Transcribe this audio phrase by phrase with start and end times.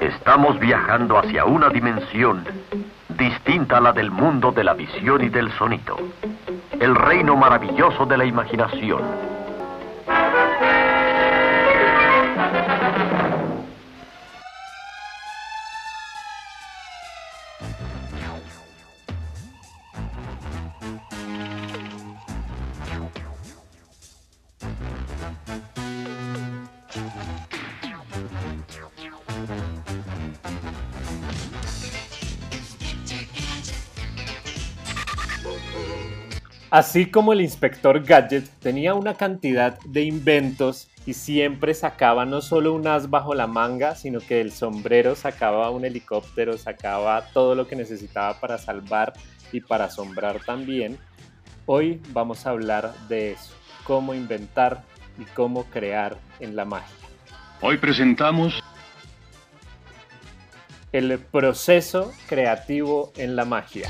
[0.00, 2.44] Estamos viajando hacia una dimensión
[3.08, 5.96] distinta a la del mundo de la visión y del sonido.
[6.78, 9.02] El reino maravilloso de la imaginación
[36.76, 42.74] Así como el inspector Gadget tenía una cantidad de inventos y siempre sacaba no solo
[42.74, 47.66] un as bajo la manga, sino que del sombrero sacaba un helicóptero, sacaba todo lo
[47.66, 49.14] que necesitaba para salvar
[49.52, 50.98] y para asombrar también,
[51.64, 53.54] hoy vamos a hablar de eso,
[53.84, 54.84] cómo inventar
[55.18, 56.94] y cómo crear en la magia.
[57.62, 58.62] Hoy presentamos
[60.92, 63.88] el proceso creativo en la magia.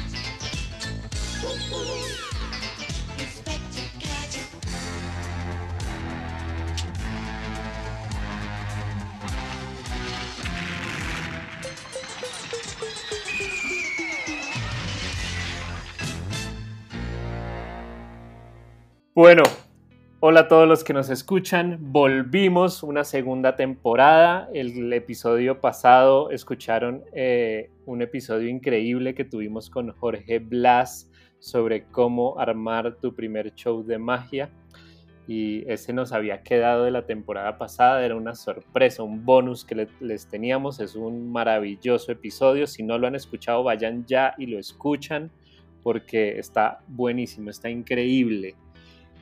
[19.17, 19.45] Bueno,
[20.21, 21.79] hola a todos los que nos escuchan.
[21.81, 24.51] Volvimos una segunda temporada.
[24.53, 32.39] El, episodio pasado escucharon eh, un episodio increíble que tuvimos con Jorge Blas sobre cómo
[32.39, 34.51] armar tu primer show de magia.
[35.27, 38.05] Y ese nos había quedado de la temporada pasada.
[38.05, 40.79] Era una sorpresa, un bonus que les teníamos.
[40.79, 42.67] Es un maravilloso episodio.
[42.67, 45.31] Si no lo han escuchado, vayan ya y lo escuchan
[45.83, 48.57] porque está buenísimo, está increíble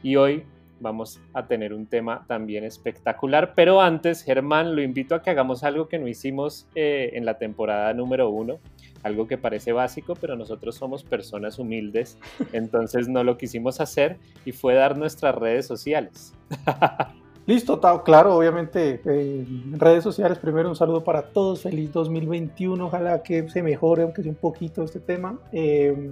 [0.05, 0.45] y hoy
[0.81, 3.55] vamos a tener un tema también espectacular.
[3.57, 7.39] Pero antes, Germán, lo invito a que hagamos algo que no hicimos eh, en la
[7.39, 8.59] temporada número uno,
[9.03, 12.19] algo que parece básico, pero nosotros somos personas humildes,
[12.53, 16.35] entonces no lo quisimos hacer y fue dar nuestras redes sociales.
[17.47, 23.23] Listo, Tao, claro, obviamente eh, redes sociales, primero un saludo para todos, feliz 2021, ojalá
[23.23, 25.39] que se mejore, aunque sea un poquito este tema.
[25.53, 26.11] Eh,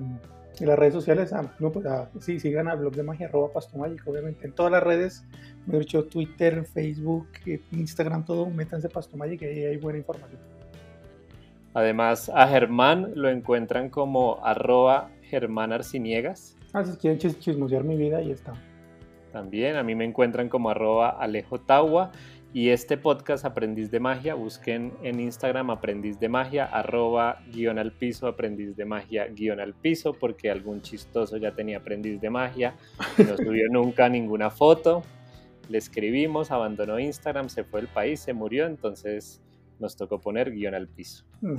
[0.60, 3.52] en las redes sociales, ah, no, pues, ah, sí, sigan al blog de magia, arroba
[3.52, 4.46] pastomagic, obviamente.
[4.46, 5.24] En todas las redes,
[5.66, 10.40] me he dicho Twitter, Facebook, eh, Instagram, todo, métanse Pastomagic, ahí hay buena información.
[11.74, 16.56] Además, a Germán lo encuentran como arroba Germán Arciniegas.
[16.74, 18.54] Ah, si quieren chismosear mi vida, ahí está.
[19.32, 22.12] También, a mí me encuentran como arroba Alejo Tawa
[22.54, 27.92] y este podcast Aprendiz de Magia, busquen en Instagram Aprendiz de Magia, arroba guion al
[27.92, 32.74] piso, aprendiz de magia guion al piso, porque algún chistoso ya tenía aprendiz de magia,
[33.16, 35.02] no subió nunca ninguna foto.
[35.70, 39.40] Le escribimos, abandonó Instagram, se fue del país, se murió, entonces
[39.78, 41.24] nos tocó poner guion al piso.
[41.40, 41.56] Mm.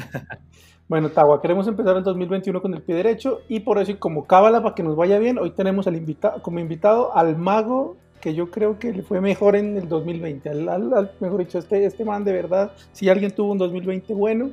[0.87, 4.27] Bueno, Tawa, queremos empezar el 2021 con el pie derecho y por eso, y como
[4.27, 5.99] cábala para que nos vaya bien, hoy tenemos al
[6.41, 10.47] como invitado al mago que yo creo que le fue mejor en el 2020.
[10.47, 14.51] Al, mejor dicho, este, este man de verdad, si alguien tuvo un 2020 bueno,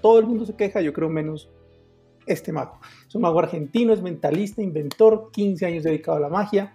[0.00, 1.50] todo el mundo se queja, yo creo menos
[2.24, 2.80] este mago.
[3.06, 6.72] Es un mago argentino, es mentalista, inventor, 15 años dedicado a la magia.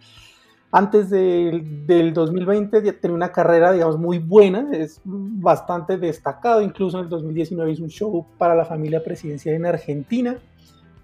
[0.72, 6.62] Antes del, del 2020 tenía una carrera, digamos, muy buena, es bastante destacado.
[6.62, 10.38] Incluso en el 2019 hizo un show para la familia presidencial en Argentina,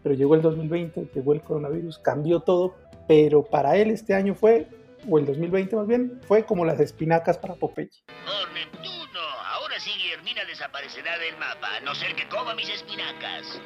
[0.03, 2.75] pero llegó el 2020, llegó el coronavirus, cambió todo.
[3.07, 4.67] Pero para él este año fue
[5.09, 7.89] o el 2020 más bien, fue como las espinacas para Popeye.
[8.27, 9.19] ¡Oh, Neptuno!
[9.53, 13.59] Ahora sí Guillermina desaparecerá del mapa, a no ser que coma mis espinacas.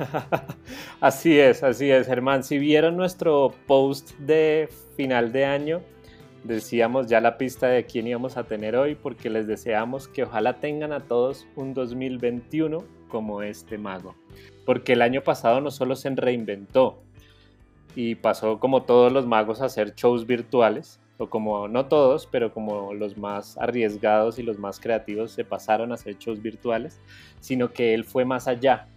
[1.00, 2.42] así es, así es, Germán.
[2.42, 5.82] Si vieron nuestro post de final de año,
[6.44, 10.60] decíamos ya la pista de quién íbamos a tener hoy porque les deseamos que ojalá
[10.60, 12.78] tengan a todos un 2021
[13.08, 14.14] como este mago.
[14.64, 17.02] Porque el año pasado no solo se reinventó
[17.94, 22.52] y pasó como todos los magos a hacer shows virtuales, o como no todos, pero
[22.52, 26.98] como los más arriesgados y los más creativos se pasaron a hacer shows virtuales,
[27.40, 28.88] sino que él fue más allá.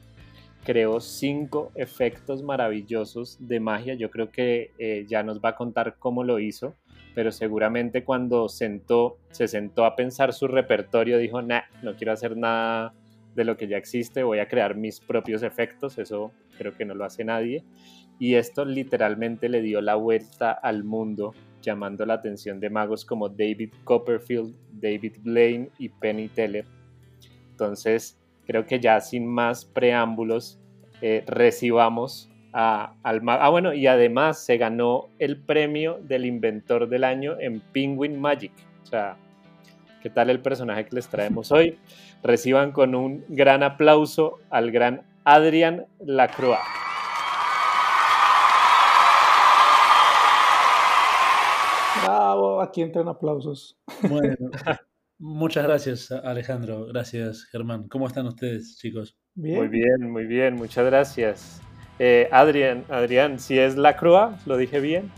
[0.64, 3.96] Creó cinco efectos maravillosos de magia.
[3.96, 6.78] Yo creo que eh, ya nos va a contar cómo lo hizo
[7.16, 12.36] pero seguramente cuando sentó, se sentó a pensar su repertorio, dijo, nah, no quiero hacer
[12.38, 12.94] nada
[13.36, 16.96] de lo que ya existe, voy a crear mis propios efectos, eso creo que no
[16.96, 17.64] lo hace nadie.
[18.20, 23.30] Y esto literalmente le dio la vuelta al mundo, llamando la atención de magos como
[23.30, 26.66] David Copperfield, David Blaine y Penny Teller.
[27.52, 30.60] Entonces, creo que ya sin más preámbulos,
[31.02, 33.44] eh, recibamos a, al mago.
[33.44, 38.54] Ah, bueno, y además se ganó el premio del inventor del año en Penguin Magic.
[38.84, 39.18] O sea,
[40.02, 41.80] ¿qué tal el personaje que les traemos hoy?
[42.24, 46.60] Reciban con un gran aplauso al gran Adrian Lacroix.
[52.04, 53.78] Bravo, aquí entran aplausos.
[54.10, 54.36] Bueno,
[55.20, 57.88] muchas gracias Alejandro, gracias Germán.
[57.88, 59.18] ¿Cómo están ustedes, chicos?
[59.36, 59.58] Bien.
[59.58, 61.62] Muy bien, muy bien, muchas gracias.
[62.06, 65.10] Eh, Adrián, Adrián, si es Lacroix, ¿lo dije bien?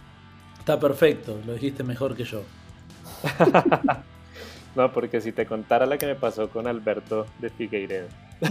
[0.60, 2.44] Está perfecto, lo dijiste mejor que yo.
[4.76, 8.08] no, porque si te contara la que me pasó con Alberto de Figueiredo.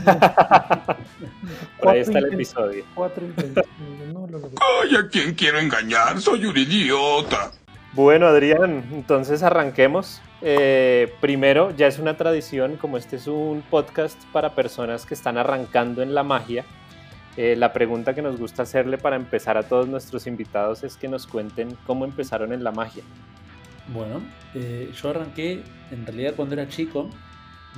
[1.79, 2.85] Por ahí está el episodio.
[2.97, 6.21] Ay, ¿a quién quiero engañar?
[6.21, 7.53] Soy un idiota.
[7.93, 10.21] Bueno, Adrián, entonces arranquemos.
[10.43, 15.39] Eh, primero, ya es una tradición, como este es un podcast para personas que están
[15.39, 16.65] arrancando en la magia,
[17.37, 21.09] eh, la pregunta que nos gusta hacerle para empezar a todos nuestros invitados es que
[21.09, 23.03] nos cuenten cómo empezaron en la magia.
[23.93, 24.23] Bueno,
[24.55, 27.11] eh, yo arranqué en realidad cuando era chico.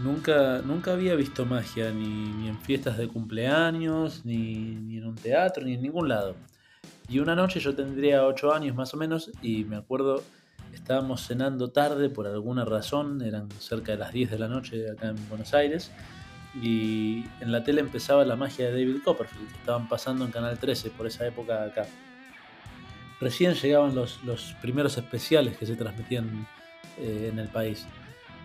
[0.03, 5.65] Nunca, nunca había visto magia, ni, en fiestas de cumpleaños, ni, ni, en un teatro,
[5.65, 6.37] ni en ningún lado.
[7.09, 10.23] Y una noche yo tendría 8 años más o menos y me acuerdo,
[10.75, 15.09] estábamos cenando tarde por alguna razón, eran cerca de las 10 de la noche acá
[15.09, 15.91] en Buenos Aires,
[16.63, 20.91] y en la tele empezaba la magia de David Copperfield, estaban pasando en Canal 13
[20.91, 21.87] por esa época acá.
[23.21, 26.47] Recién llegaban los, los primeros especiales que se transmitían
[26.99, 27.87] eh, en el país.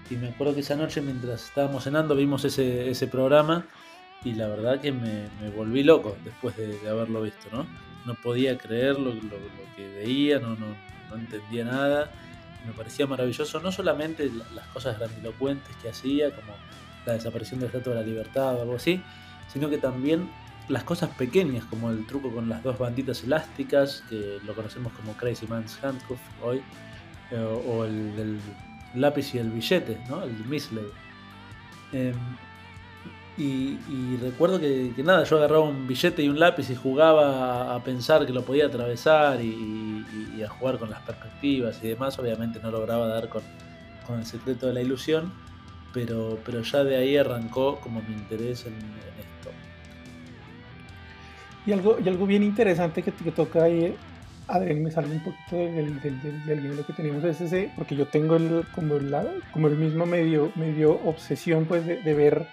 [0.09, 3.65] Y me acuerdo que esa noche mientras estábamos cenando vimos ese, ese programa
[4.23, 7.65] y la verdad que me, me volví loco después de, haberlo visto, ¿no?
[8.05, 9.37] No podía creer lo, lo,
[9.75, 10.67] que veía, no, no,
[11.09, 12.11] no entendía nada.
[12.65, 16.53] Me parecía maravilloso, no solamente las cosas grandilocuentes que hacía, como
[17.05, 19.01] la desaparición del Estatua de la Libertad o algo así,
[19.51, 20.29] sino que también
[20.67, 25.13] las cosas pequeñas, como el truco con las dos banditas elásticas, que lo conocemos como
[25.13, 26.61] Crazy Man's Handcuff hoy,
[27.31, 28.39] eh, o el,
[28.95, 30.23] lápiz y el billete, ¿no?
[30.23, 30.85] el misley.
[31.91, 32.15] Em,
[33.37, 38.25] y, recuerdo que, nada, yo agarraba un billete y un lápiz y jugaba a, pensar
[38.25, 42.17] que lo podía atravesar y, a jugar con las perspectivas y demás.
[42.19, 43.41] Obviamente no lograba dar con,
[44.05, 45.31] con el secreto de la ilusión
[45.93, 49.51] pero, pero ya de ahí arrancó como mi interés en, esto.
[51.65, 53.95] Y algo, y algo bien interesante que, toca ahí,
[54.47, 58.07] Adrián, me sale un poquito del, del, del, lo que teníamos es ese, porque yo
[58.07, 62.47] tengo el, como, la, como el mismo medio, medio obsesión pues de, de ver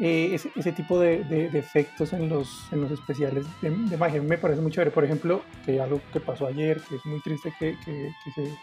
[0.00, 4.20] eh, ese, ese, tipo de, de, efectos en los, en los especiales de, magia.
[4.20, 4.90] Me parece muy chévere.
[4.90, 8.54] Por ejemplo, que algo que pasó ayer, que es muy triste que, que, que, se,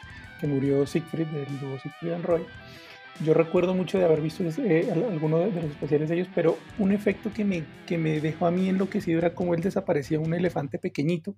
[0.42, 2.46] que murió Siegfried, del dúo Siegfried and Roy.
[3.26, 6.92] Yo recuerdo mucho de haber visto eh, alguno de, los especiales de ellos, pero un
[6.92, 10.80] efecto que me, que me dejó a mí enloquecido era como él desaparecía un elefante
[10.80, 11.36] pequeñito.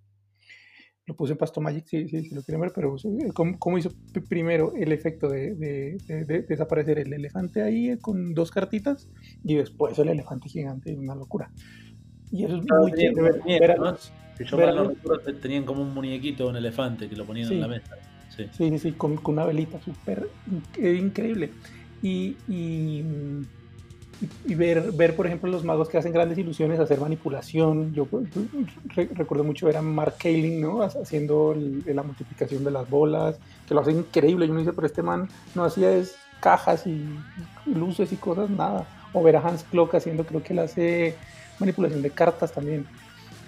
[1.06, 3.92] Lo puse en Pasto Magic, si, lo quieren ver, pero eh, ¿cómo, hizo
[4.30, 9.10] primero el efecto de, de, desaparecer el elefante ahí con dos cartitas
[9.44, 10.96] y después el elefante gigante?
[10.96, 11.52] Una locura.
[12.32, 13.42] Y eso es muy chévere.
[14.38, 14.92] Si yo ver, no
[15.42, 17.98] tenían como un muñequito, un elefante que lo ponían en la mesa.
[18.36, 20.30] Sí, sí, sí, con, una velita súper
[20.78, 21.52] increíble.
[22.02, 23.04] Y, y,
[24.56, 27.94] ver, ver, por ejemplo, los magos que hacen grandes ilusiones, hacer manipulación.
[27.94, 28.08] Yo
[29.14, 30.82] recuerdo mucho ver a Mark Kaling, ¿no?
[30.82, 34.48] Haciendo la multiplicación de las bolas, que lo hace increíble.
[34.48, 37.06] Yo me dice, pero este man no hacía es cajas y
[37.66, 38.88] luces y cosas, nada.
[39.14, 41.16] O ver a Hans Klock haciendo, creo que él hace
[41.60, 42.86] manipulación de cartas también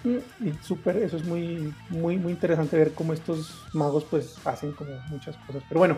[0.05, 4.91] y súper, eso es muy, muy, muy interesante ver cómo estos magos pues hacen como
[5.09, 5.63] muchas cosas.
[5.67, 5.97] Pero bueno,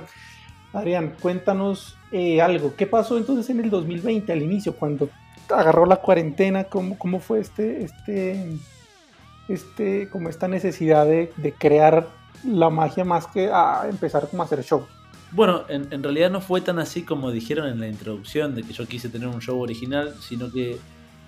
[0.73, 2.75] Adrián, cuéntanos eh, algo.
[2.75, 5.09] ¿Qué pasó entonces en el 2020 al inicio, cuando
[5.49, 6.65] agarró la cuarentena?
[6.65, 8.57] ¿Cómo, cómo fue este, este,
[9.47, 12.07] este, como esta necesidad de, de crear
[12.43, 14.85] la magia más que a empezar como a hacer show?
[15.31, 18.71] Bueno, en, en, realidad no fue tan así como dijeron en la introducción de que
[18.71, 20.79] yo quise tener un show original, sino que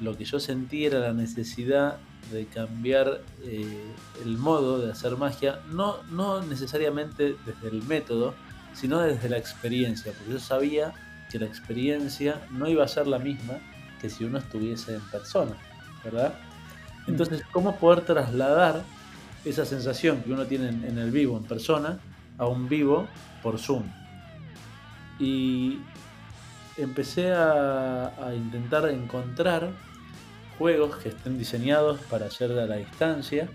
[0.01, 1.97] lo que yo sentí era la necesidad
[2.31, 8.33] de cambiar eh, el modo de hacer magia, no, no necesariamente desde el método,
[8.73, 10.93] sino desde la experiencia, porque yo sabía
[11.31, 13.55] que la experiencia no iba a ser la misma
[13.99, 15.55] que si uno estuviese en persona,
[16.03, 16.33] ¿verdad?
[17.07, 18.83] Entonces, ¿cómo poder trasladar
[19.43, 21.99] esa sensación que uno tiene en, el vivo, en persona,
[22.37, 23.07] a un vivo
[23.41, 23.83] por Zoom?
[25.19, 25.79] Y
[26.77, 29.69] empecé a, a intentar encontrar
[30.59, 33.47] juegos que estén diseñados para hacer a la distancia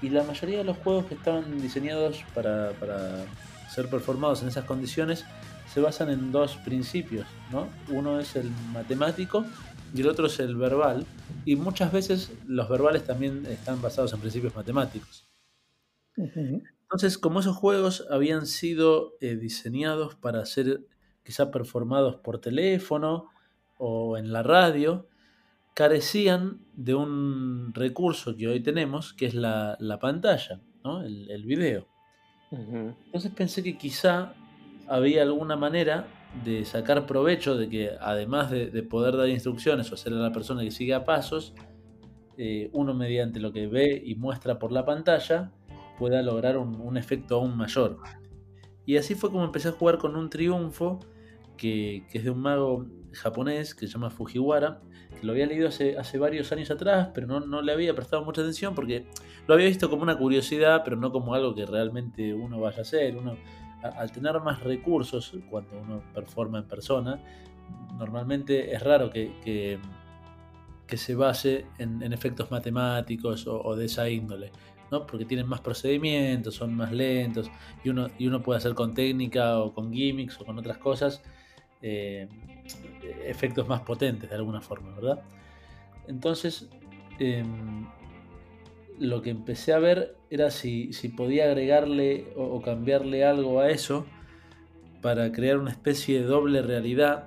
[0.00, 2.70] y la mayoría de los juegos que estaban diseñados para,
[3.68, 5.24] ser performados en esas condiciones
[5.66, 7.68] se basan en dos principios, ¿no?
[7.90, 9.44] Uno es el matemático
[9.92, 11.04] y el otro es el verbal.
[11.44, 15.28] Y muchas veces los verbales también están basados en principios matemáticos.
[16.16, 20.80] Entonces, como esos juegos habían sido eh, diseñados para ser
[21.24, 23.28] quizá performados por teléfono
[23.76, 25.08] o en la radio,
[25.76, 31.02] carecían de un recurso que hoy tenemos, que es la, pantalla, ¿no?
[31.02, 31.86] el, el video.
[32.50, 34.32] Entonces pensé que quizá
[34.88, 36.08] había alguna manera
[36.44, 40.62] de sacar provecho de que además de, poder dar instrucciones o hacer a la persona
[40.62, 41.52] que siga pasos,
[42.38, 45.52] eh, uno mediante lo que ve y muestra por la pantalla
[45.98, 47.98] pueda lograr un, efecto aún mayor.
[48.86, 51.00] Y así fue como empecé a jugar con un triunfo
[51.56, 54.80] que, es de un mago japonés que se llama Fujiwara,
[55.18, 58.74] que lo había leído hace, varios años atrás, pero no, le había prestado mucha atención
[58.74, 59.06] porque
[59.46, 62.82] lo había visto como una curiosidad, pero no como algo que realmente uno vaya a
[62.82, 63.16] hacer.
[63.82, 67.20] Al tener más recursos cuando uno performa en persona,
[67.98, 69.78] normalmente es raro que,
[70.88, 74.52] se base en, efectos matemáticos o, de esa índole.
[74.88, 75.04] ¿no?
[75.04, 77.50] porque tienen más procedimientos, son más lentos
[77.82, 81.24] y uno, y uno puede hacer con técnica o con gimmicks o con otras cosas
[81.82, 82.28] eh,
[83.24, 85.22] efectos más potentes de alguna forma, ¿verdad?
[86.08, 86.68] Entonces,
[87.18, 87.86] em,
[88.98, 94.06] lo que empecé a ver era si, podía agregarle o, cambiarle algo a eso
[95.02, 97.26] para crear una especie de doble realidad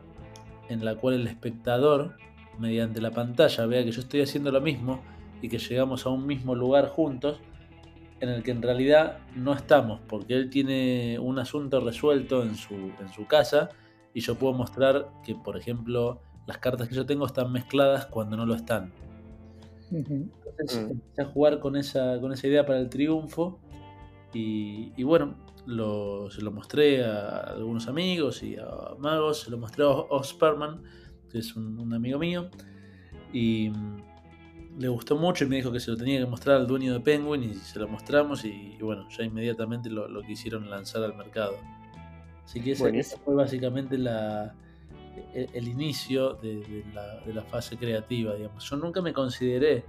[0.70, 2.16] en la cual el espectador,
[2.58, 5.02] mediante la pantalla, vea que yo estoy haciendo lo mismo
[5.42, 7.40] y que llegamos a un mismo lugar juntos,
[8.20, 12.76] en el que en realidad no estamos, porque él tiene un asunto resuelto en su,
[12.76, 13.70] en su casa
[14.14, 18.36] y yo puedo mostrar que, por ejemplo, las cartas que yo tengo están mezcladas cuando
[18.38, 18.92] no lo están.
[19.92, 20.92] Entonces mm.
[20.92, 23.60] empecé a jugar con esa, con esa idea para el triunfo
[24.34, 25.36] y, bueno,
[25.66, 30.84] se lo mostré a algunos amigos y a magos, se lo mostré a Osperman,
[31.32, 32.50] que es un, amigo mío,
[33.34, 33.72] y
[34.78, 37.00] le gustó mucho y me dijo que se lo tenía que mostrar al dueño de
[37.00, 41.56] Penguin y se lo mostramos y, bueno, ya inmediatamente lo, quisieron lanzar al mercado.
[42.50, 44.56] Así que esa, fue básicamente la,
[45.36, 46.84] e, el, inicio de,
[47.32, 48.68] la, fase creativa, digamos.
[48.68, 49.86] Yo nunca me consideré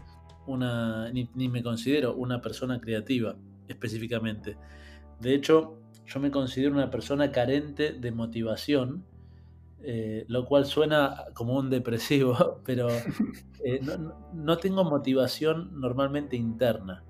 [0.47, 3.35] una, ni, me considero una persona creativa
[3.67, 4.59] específicamente.
[5.21, 9.07] De hecho, yo me considero una persona carente de motivación,
[9.83, 12.88] eh, lo cual suena como un depresivo, pero
[13.64, 13.81] eh,
[14.35, 17.05] no, tengo motivación normalmente interna.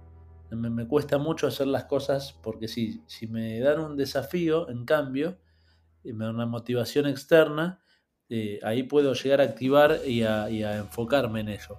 [0.50, 5.38] Me, cuesta mucho hacer las cosas porque si, si me dan un desafío, en cambio,
[6.02, 7.80] y me dan una motivación externa,
[8.28, 11.78] eh, ahí puedo llegar a activar y a, enfocarme en eso.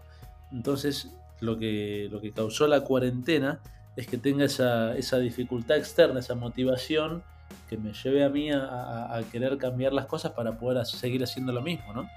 [0.52, 1.10] Entonces,
[1.40, 3.62] lo que, lo que causó la cuarentena
[3.96, 7.24] es que tenga esa, dificultad externa, esa motivación
[7.70, 11.62] que me lleve a mí a, querer cambiar las cosas para poder seguir haciendo lo
[11.62, 12.10] mismo, ¿no?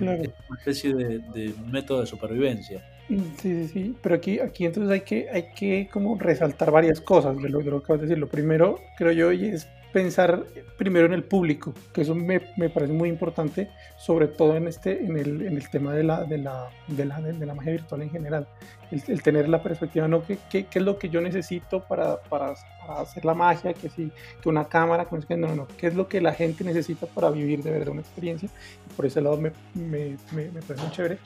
[0.00, 0.14] Una
[0.58, 2.84] especie de, método de supervivencia.
[3.08, 7.00] Mm, sí, sí, sí, pero aquí, aquí entonces hay que, hay que como resaltar varias
[7.00, 8.18] cosas de lo, de lo que acabas de decir.
[8.18, 10.44] Lo primero, creo yo, y es pensar
[10.78, 13.68] primero en el público, que eso me, me, parece muy importante,
[13.98, 17.20] sobre todo en, este, en, el, en el tema de la, de, la, de, la,
[17.20, 18.48] de la magia virtual en general.
[18.90, 20.24] El, tener la perspectiva, ¿no?
[20.24, 23.72] ¿Qué, ¿Qué, qué, es lo que yo necesito para, para, para hacer la magia?
[23.74, 27.06] Que, si, que una cámara, que no, no, ¿qué es lo que la gente necesita
[27.06, 28.48] para vivir de verdad una experiencia?
[28.90, 31.18] Y por ese lado me, me, me, me parece muy chévere.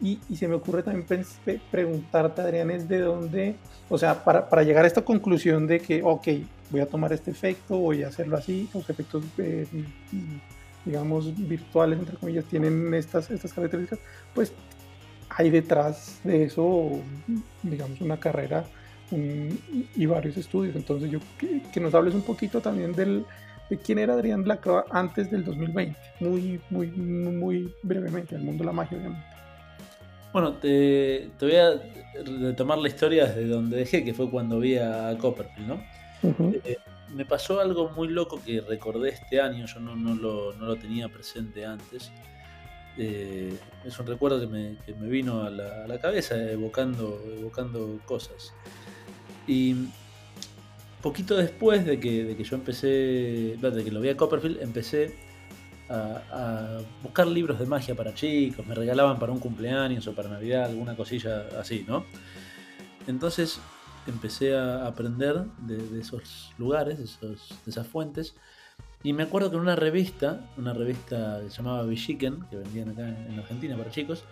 [0.00, 1.24] Y, y, se me ocurre también
[1.70, 3.56] preguntarte, Adrián, es de dónde,
[3.88, 6.28] o sea, para, llegar a esta conclusión de que, ok,
[6.70, 9.66] voy a tomar este efecto, voy a hacerlo así, los efectos, eh,
[10.84, 14.00] digamos, virtuales, entre comillas, tienen estas, estas características,
[14.34, 14.52] pues
[15.30, 16.90] hay detrás de eso,
[17.62, 18.64] digamos, una carrera
[19.10, 20.76] y varios estudios.
[20.76, 23.24] Entonces, yo que, nos hables un poquito también del,
[23.70, 28.66] de quién era Adrián Blackroa antes del 2020, muy, muy, muy brevemente, el mundo de
[28.66, 29.33] la magia, obviamente.
[30.34, 31.80] Bueno, te, te, voy a
[32.40, 35.80] retomar la historia desde donde dejé, que fue cuando vi a Copperfield, ¿no?
[36.64, 36.76] Eh,
[37.14, 41.64] me pasó algo muy loco que recordé este año, yo no, no, lo, tenía presente
[41.64, 42.10] antes.
[42.98, 48.52] Eh, es un recuerdo que me, vino a la, cabeza evocando, evocando cosas.
[49.46, 49.86] Y
[51.00, 52.88] poquito después de que, de que yo empecé,
[53.56, 55.14] de que lo vi a Copperfield, empecé
[55.88, 60.66] a, buscar libros de magia para chicos, me regalaban para un cumpleaños o para Navidad,
[60.66, 62.04] alguna cosilla así, ¿no?
[63.06, 63.60] Entonces
[64.06, 67.36] empecé a aprender de, esos lugares, de,
[67.66, 68.34] esas fuentes,
[69.02, 72.90] y me acuerdo que en una revista, una revista que se llamaba Villiquen, que vendían
[72.90, 74.24] acá en, Argentina para chicos,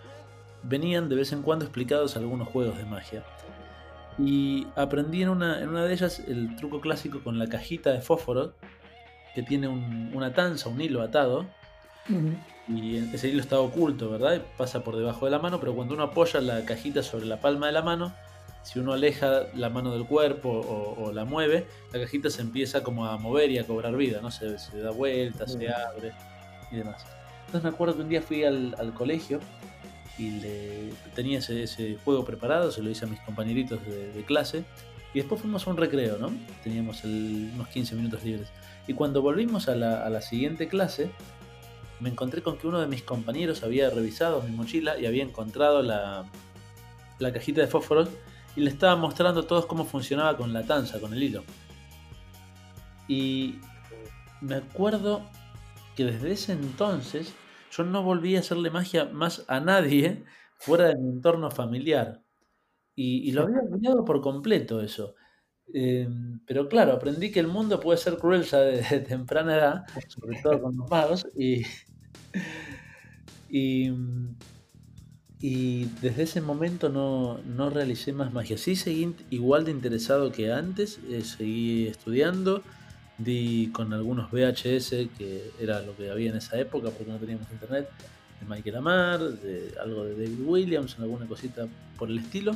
[0.63, 3.23] venían de vez en cuando explicados algunos juegos de magia.
[4.17, 8.01] Y aprendí en una, en una de ellas el truco clásico con la cajita de
[8.01, 8.53] fósforo,
[9.33, 11.45] que tiene una tanza, un hilo atado,
[12.67, 14.41] y ese hilo está oculto, ¿verdad?
[14.57, 17.67] Pasa por debajo de la mano, pero cuando uno apoya la cajita sobre la palma
[17.67, 18.13] de la mano,
[18.63, 23.05] si uno aleja la mano del cuerpo o, la mueve, la cajita se empieza como
[23.05, 24.31] a mover y a cobrar vida, ¿no?
[24.31, 26.13] Se, se da vuelta, se abre
[26.71, 27.05] y demás.
[27.53, 29.39] Entonces me acuerdo que un día fui al, colegio
[30.17, 34.63] y le, tenía ese, juego preparado, se lo hice a mis compañeritos de, clase
[35.13, 36.31] y después fuimos a un recreo, ¿no?
[36.63, 38.49] Teníamos unos 15 minutos libres.
[38.87, 41.11] Y cuando volvimos a la, a la siguiente clase,
[41.99, 45.81] me encontré con que uno de mis compañeros había revisado mi mochila y había encontrado
[45.81, 46.25] la,
[47.19, 48.09] la cajita de fósforos
[48.55, 51.43] y le estaba mostrando a todos cómo funcionaba con la tanza, con el hilo.
[53.07, 53.59] Y
[54.41, 55.21] me acuerdo
[55.95, 57.33] que desde ese entonces
[57.71, 60.25] yo no volví a hacerle magia más a nadie
[60.57, 62.22] fuera de mi entorno familiar.
[62.95, 65.15] Y, lo había olvidado por completo eso.
[65.73, 66.07] Eh,
[66.45, 70.61] pero claro, aprendí que el mundo puede ser cruel ya de, temprana edad, sobre todo
[70.61, 71.63] con los magos, y,
[73.49, 73.91] y
[75.43, 78.57] y desde ese momento no, no, realicé más magia.
[78.57, 82.63] Sí seguí igual de interesado que antes, eh, seguí estudiando,
[83.17, 87.51] di con algunos VHS, que era lo que había en esa época porque no teníamos
[87.51, 87.89] internet,
[88.39, 92.55] de Michael Amar, de algo de David Williams, alguna cosita por el estilo,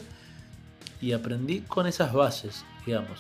[1.01, 3.20] y aprendí con esas bases, digamos.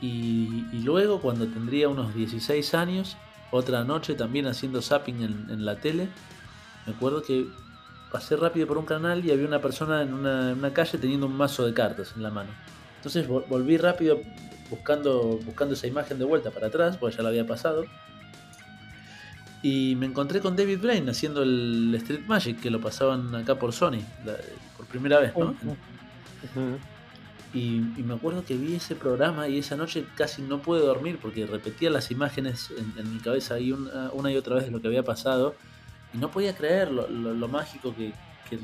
[0.00, 3.16] Y, luego cuando tendría unos 16 años,
[3.50, 6.08] otra noche también haciendo zapping en, en la tele,
[6.86, 7.46] me acuerdo que
[8.10, 11.64] pasé rápido por un canal y había una persona en una, calle teniendo un mazo
[11.64, 12.50] de cartas en la mano.
[12.96, 14.20] Entonces volví rápido
[14.68, 17.84] buscando, buscando esa imagen de vuelta para atrás, porque ya la había pasado.
[19.62, 23.72] Y me encontré con David Blaine haciendo el Street Magic, que lo pasaban acá por
[23.72, 24.00] Sony,
[24.76, 25.54] por primera vez, ¿no?
[27.52, 31.46] Y, me acuerdo que vi ese programa y esa noche casi no pude dormir porque
[31.46, 34.88] repetía las imágenes en, mi cabeza y una, una, y otra vez de lo que
[34.88, 35.54] había pasado
[36.12, 38.12] y no podía creer lo, mágico que,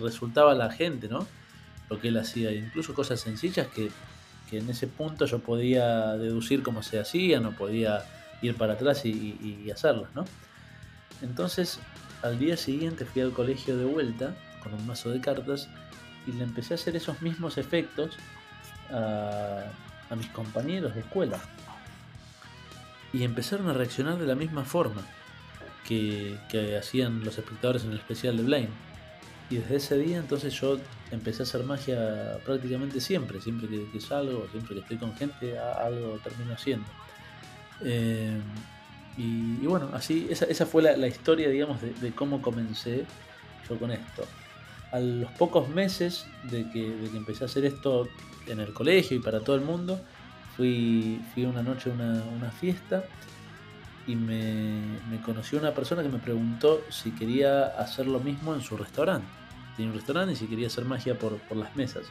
[0.01, 1.29] resultaba la gente, ¿no?
[1.89, 3.91] Lo que él hacía, incluso cosas sencillas que,
[4.51, 8.05] en ese punto yo podía deducir cómo se hacía, no podía
[8.43, 10.25] ir para atrás y, hacerlas, ¿no?
[11.23, 11.79] Entonces,
[12.23, 15.69] al día siguiente fui al colegio de vuelta con un mazo de cartas
[16.27, 18.17] y le empecé a hacer esos mismos efectos
[18.91, 19.65] a,
[20.17, 21.41] mis compañeros de escuela.
[23.13, 25.03] Y empezaron a reaccionar de la misma forma
[25.87, 26.39] que,
[26.79, 28.87] hacían los espectadores en el especial de Blaine.
[29.49, 30.79] Y desde ese día entonces yo
[31.13, 36.19] empecé a hacer magia prácticamente siempre, siempre que, salgo, siempre que estoy con gente, algo
[36.23, 36.87] termino haciendo.
[37.83, 38.41] Eh,
[39.17, 43.07] y, bueno, así, esa, fue la, historia, digamos, de, cómo comencé
[43.69, 44.27] yo con esto.
[44.93, 48.09] A los pocos meses de que, empecé a hacer esto
[48.47, 50.01] en el colegio y para todo el mundo,
[50.57, 53.05] fui, fui una noche a una, una fiesta
[54.07, 58.77] y me, conoció una persona que me preguntó si quería hacer lo mismo en su
[58.77, 59.27] restaurante.
[59.77, 62.05] Tiene un restaurante y si quería hacer magia por, las mesas.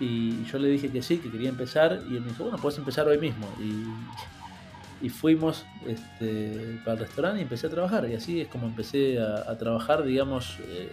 [0.00, 2.78] Y yo le dije que sí, que quería empezar y él me dijo, bueno, puedes
[2.78, 3.46] empezar hoy mismo.
[3.60, 8.08] Y, fuimos este, para el restaurante y empecé a trabajar.
[8.10, 10.90] Y así es como empecé a, trabajar, digamos, eh,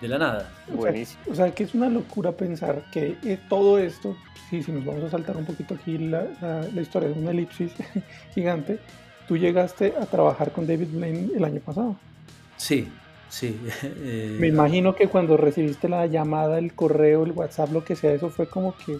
[0.00, 0.50] de la nada.
[0.68, 1.22] Buenísimo.
[1.30, 4.16] O sea, que es una locura pensar que eh, todo esto,
[4.48, 7.72] sí, si nos vamos a saltar un poquito aquí la, la historia de una elipsis
[8.34, 8.78] gigante,
[9.28, 11.96] tú llegaste a trabajar con David Blaine el año pasado.
[12.56, 12.88] Sí,
[13.28, 13.56] sí.
[13.82, 18.12] Eh, Me imagino que cuando recibiste la llamada, el correo, el WhatsApp, lo que sea,
[18.12, 18.98] eso fue como que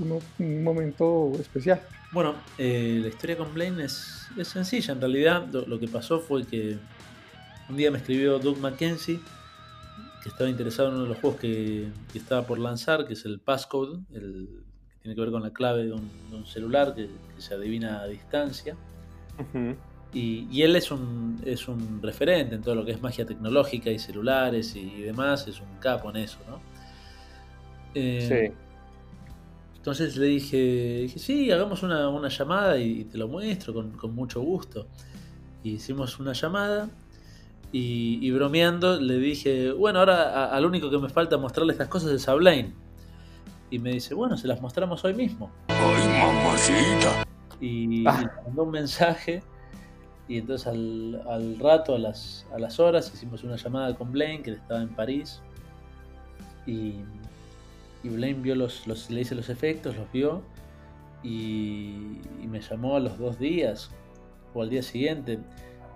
[0.00, 1.80] un, momento especial.
[2.12, 4.94] Bueno, eh, la historia con Blaine es, sencilla.
[4.94, 6.76] En realidad, lo, que pasó fue que
[7.68, 9.20] un día me escribió Doug Mackenzie
[10.22, 13.40] que estaba interesado en uno de los juegos que, estaba por lanzar, que es el
[13.40, 14.48] Passcode, el,
[14.88, 18.76] que tiene que ver con la clave de un, celular que, se adivina a distancia
[20.12, 23.98] y, él es un, es un referente en todo lo que es magia tecnológica y
[23.98, 26.60] celulares y, demás, es un capo en eso, ¿no?
[27.94, 28.52] Eh,
[29.76, 34.86] entonces le dije, dije, sí, hagamos una, llamada y, te lo muestro con, mucho gusto.
[35.62, 36.90] hicimos una llamada
[37.72, 42.28] y, bromeando le dije, bueno, ahora al único que me falta mostrarle estas cosas es
[42.28, 42.74] a Blaine.
[43.70, 45.50] Y me dice, bueno, se las mostramos hoy mismo.
[45.68, 47.24] ¡Ay, mamacita!
[47.60, 48.20] y, ah.
[48.36, 49.42] le mandó un mensaje
[50.30, 54.52] y entonces al, rato, a las, a las horas, hicimos una llamada con Blaine, que
[54.52, 55.42] estaba en París.
[56.66, 56.94] Y,
[58.04, 60.42] y Blaine vio los, los, le hice los efectos, los vio.
[61.24, 63.90] Y, me llamó a los dos días,
[64.54, 65.40] o al día siguiente,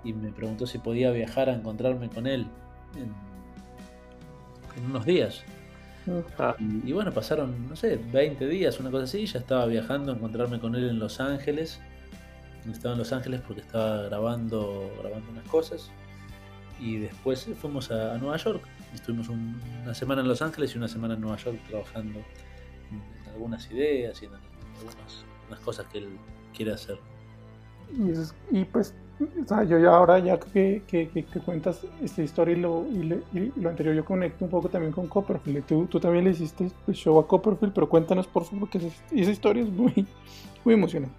[0.04, 2.46] y me preguntó si podía viajar a encontrarme con él
[4.76, 5.42] en unos días.
[6.38, 6.54] Ah.
[6.58, 10.60] Y, bueno, pasaron, no sé, 20 días, una cosa así, ya estaba viajando a encontrarme
[10.60, 11.80] con él en Los Ángeles.
[12.70, 15.90] Estaba en Los Ángeles porque estaba grabando, grabando unas cosas.
[16.80, 18.62] y después fuimos a, a Nueva York.
[18.92, 22.18] Estuvimos un- una semana en Los Ángeles y una semana en Nueva York trabajando
[22.90, 26.08] en algunas ideas y en algunas unas cosas que él
[26.54, 26.98] quiere hacer.
[27.96, 32.22] Y, y pues, o sea, yo ya ahora, ya que, que, que- que cuentas esta
[32.22, 35.64] historia y lo, y, le- y lo anterior, yo conecto un poco también con Copperfield.
[35.66, 38.88] Tú, tú también le hiciste el show a Copperfield, pero cuéntanos por favor, porque esa,
[39.12, 40.06] esa historia es muy,
[40.64, 41.14] muy emocionante.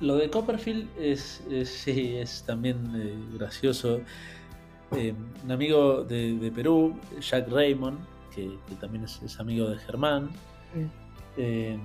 [0.00, 4.00] Lo de Copperfield es, es- sí, es también eh, gracioso.
[4.96, 5.12] Eh,
[5.44, 7.98] un amigo de, de Perú, Jack Raymond,
[8.34, 10.30] que, también es, es amigo de Germán,
[10.74, 10.86] Sí.
[11.36, 11.78] eh,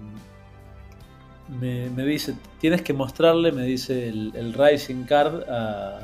[1.60, 5.97] me, me dice, tienes que mostrarle, me dice, el, el Rising Card a,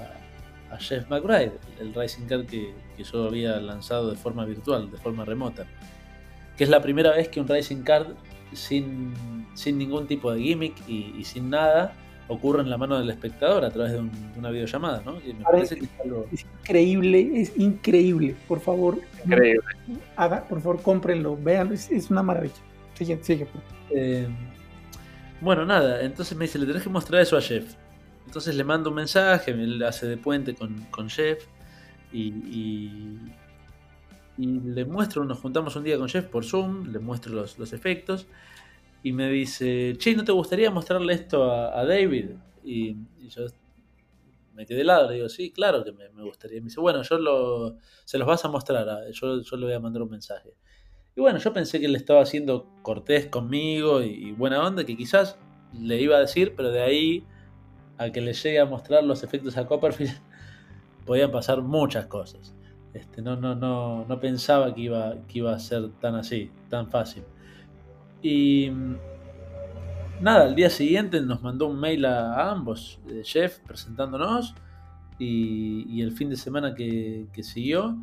[0.72, 4.98] a Jeff McBride, el Rising Card que, que yo había lanzado de forma virtual, de
[4.98, 5.66] forma remota.
[6.58, 8.08] Que es la primera vez que un Rising Card
[8.54, 9.14] sin,
[9.54, 11.94] sin ningún tipo de gimmick y, y sin nada
[12.28, 15.20] ocurre en la mano del espectador a través de, un- de una videollamada, ¿no?
[15.20, 18.36] Que me Parece- parece que es algo- Es increíble, es increíble.
[18.48, 19.62] Por favor, Increíble.
[20.16, 22.54] haga, por favor, cómprenlo, vean, es, es una maravilla.
[22.94, 23.46] Sigue, sigue.
[23.48, 23.64] pues.
[23.92, 24.28] Eh,
[25.42, 27.76] bueno, nada, entonces me dice, le tenés que mostrar eso a Jeff.
[28.26, 31.46] Entonces le mando un mensaje, él hace de puente con, con Jeff
[32.12, 33.20] y, y,
[34.38, 38.28] le muestro, nos juntamos un día con Jeff por Zoom, le muestro los, los efectos
[39.04, 42.32] y me dice, che, ¿no te gustaría mostrarle esto a, David?
[42.64, 42.98] Y,
[43.30, 43.46] yo
[44.54, 46.58] me quedé helado, le digo, sí, claro que me, me gustaría.
[46.58, 49.66] Y me dice, bueno, yo lo, se los vas a mostrar, a- yo, yo le
[49.66, 50.54] voy a mandar un mensaje.
[51.20, 55.38] Y bueno, yo pensé que él estaba siendo cortés conmigo y, buena onda, que quizás
[55.78, 57.26] le iba a decir, pero de ahí
[57.98, 60.14] a que le llegue a mostrar los efectos a Copperfield
[61.06, 62.56] podían pasar muchas cosas.
[62.94, 66.90] Este, no, no, no, no pensaba que iba, que iba a ser tan así, tan
[66.90, 67.24] fácil.
[68.22, 68.96] Y mm,
[70.22, 74.56] nada, al día siguiente nos mandó un mail a, ambos, eh, Jeff, presentándonos.
[75.18, 77.98] Y, y el fin de semana que siguió,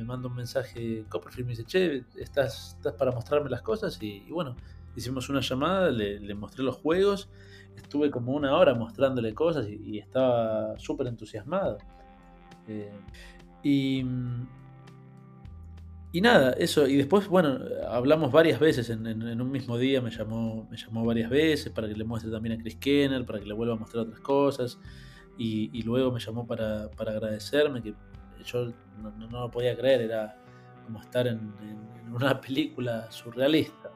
[0.00, 4.02] me manda un mensaje Copperfield, me dice, che, ¿estás, estás para mostrarme las cosas?
[4.02, 4.56] Y, bueno,
[4.96, 7.28] hicimos una llamada, le, mostré los juegos,
[7.76, 11.76] estuve como una hora mostrándole cosas y, estaba súper entusiasmado.
[12.66, 12.90] Eh,
[13.62, 14.06] y,
[16.12, 20.66] y nada, eso, y después, bueno, hablamos varias veces en, un mismo día, me llamó,
[20.70, 23.52] me llamó varias veces para que le muestre también a Chris Kenner, para que le
[23.52, 24.78] vuelva a mostrar otras cosas,
[25.36, 27.94] y, y luego me llamó para, para agradecerme, que
[28.44, 28.66] yo
[29.02, 30.36] no, no- lo podía creer, era
[30.84, 33.90] como estar en, en- en una película surrealista.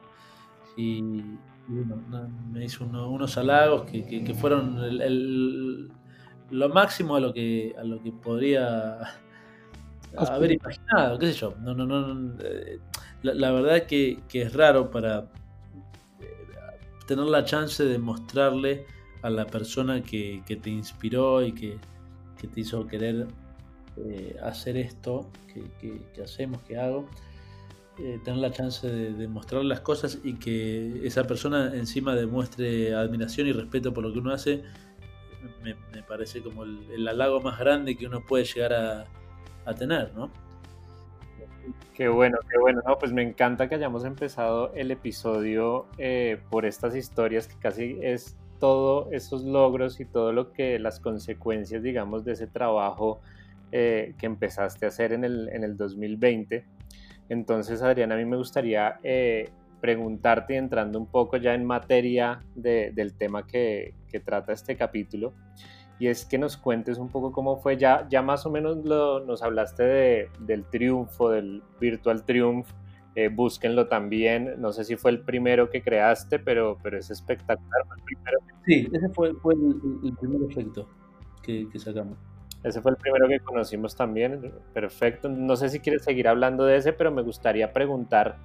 [0.77, 1.37] Y, y
[1.69, 5.91] bueno, no, me hizo uno- unos halagos que, que- que fueron el- el-
[6.51, 8.99] lo máximo a lo que, a lo que podría
[10.17, 11.55] haber imaginado, qué sé yo.
[11.61, 12.79] No, no, no, no, eh,
[13.23, 15.19] la, la verdad que, que es raro para
[16.19, 16.47] eh,
[17.07, 18.85] tener la chance de mostrarle
[19.23, 21.77] a la persona que, que te inspiró y que,
[22.39, 23.27] que te hizo querer
[23.97, 27.07] eh, hacer esto que, que- que hacemos, que hago,
[27.97, 32.93] eh, tener la chance de, de mostrarle las cosas y que esa persona encima demuestre
[32.93, 34.63] admiración y respeto por lo que uno hace,
[35.63, 39.05] me, me parece como el, el halago más grande que uno puede llegar a,
[39.65, 40.29] a tener, ¿no?
[41.93, 42.81] Qué bueno, qué bueno.
[42.85, 47.97] No, pues me encanta que hayamos empezado el episodio eh, por estas historias que casi
[48.01, 53.21] es todo esos logros y todo lo que las consecuencias, digamos, de ese trabajo
[53.71, 56.65] eh, que empezaste a hacer en el, en el 2020.
[57.29, 59.49] Entonces, Adriana, a mí me gustaría eh,
[59.81, 65.33] preguntarte, entrando un poco ya en materia de- del tema que, que trata este capítulo,
[65.97, 69.21] y es que nos cuentes un poco cómo fue, ya, ya más o menos lo-
[69.25, 72.67] nos hablaste de- del triunfo, del Virtual Triumph,
[73.15, 77.81] eh, búsquenlo también, no sé si fue el primero que creaste, pero, pero es espectacular,
[77.97, 80.89] el primero Sí, ese fue, fue el, el primer efecto
[81.41, 82.17] que, que sacamos.
[82.65, 84.51] Ese fue el primero que conocimos también.
[84.73, 85.29] Perfecto.
[85.29, 88.37] No sé si quieres seguir hablando de ese, pero me gustaría preguntar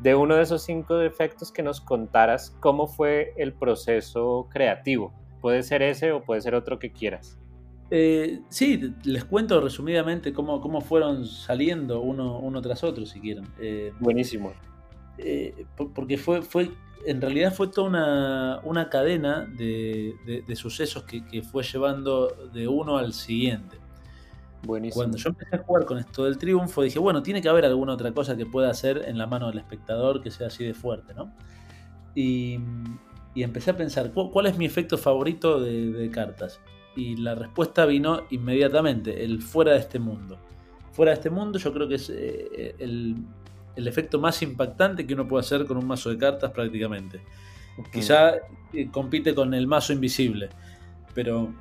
[0.00, 5.12] de uno de esos cinco defectos que nos contaras cómo fue el proceso creativo.
[5.40, 7.38] Puede ser ese o puede ser otro que quieras.
[7.92, 13.44] Eh, sí, les cuento resumidamente cómo, cómo fueron saliendo uno, uno tras otro, si quieren.
[13.60, 14.52] Eh, Buenísimo.
[15.24, 16.70] Eh, por- porque fue, fue,
[17.06, 22.28] en realidad fue toda una, una cadena de, de- de sucesos que, que fue llevando
[22.52, 23.78] de uno al siguiente.
[24.62, 25.00] Buenísimo.
[25.04, 27.94] Cuando yo empecé a jugar con esto del triunfo, dije, bueno, tiene que haber alguna
[27.94, 31.14] otra cosa que pueda hacer en la mano del espectador que sea así de fuerte,
[31.14, 31.32] ¿no?
[32.14, 32.58] Y,
[33.34, 36.60] y empecé a pensar, ¿cu- ¿cuál es mi efecto favorito de, de cartas?
[36.96, 40.36] Y la respuesta vino inmediatamente, el fuera de este mundo.
[40.92, 43.16] Fuera de este mundo yo creo que es eh, el,
[43.76, 47.20] el efecto más impactante que uno puede hacer con un mazo de cartas prácticamente.
[47.92, 48.34] Quizá
[48.72, 50.50] eh, compite con el mazo invisible,
[51.14, 51.52] pero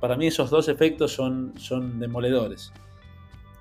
[0.00, 2.72] para mí esos dos efectos son, son demoledores.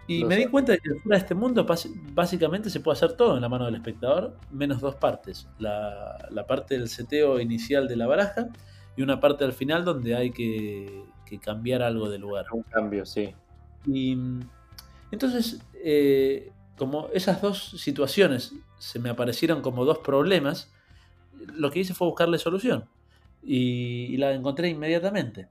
[0.08, 1.65] Y me di cuenta de que fuera de este mundo
[2.13, 5.47] básicamente se puede hacer todo en la mano del espectador, menos dos partes.
[5.58, 8.50] La, la parte del seteo inicial de la baraja
[8.97, 12.45] y una parte al final donde hay que, que cambiar algo de lugar.
[12.52, 13.34] Un cambio, sí.
[13.86, 14.41] Y mm,
[15.12, 20.74] entonces, eh, como esas dos situaciones se me aparecieron como dos problemas,
[21.54, 22.89] lo que hice fue buscarle solución.
[23.44, 25.48] Y, la encontré inmediatamente.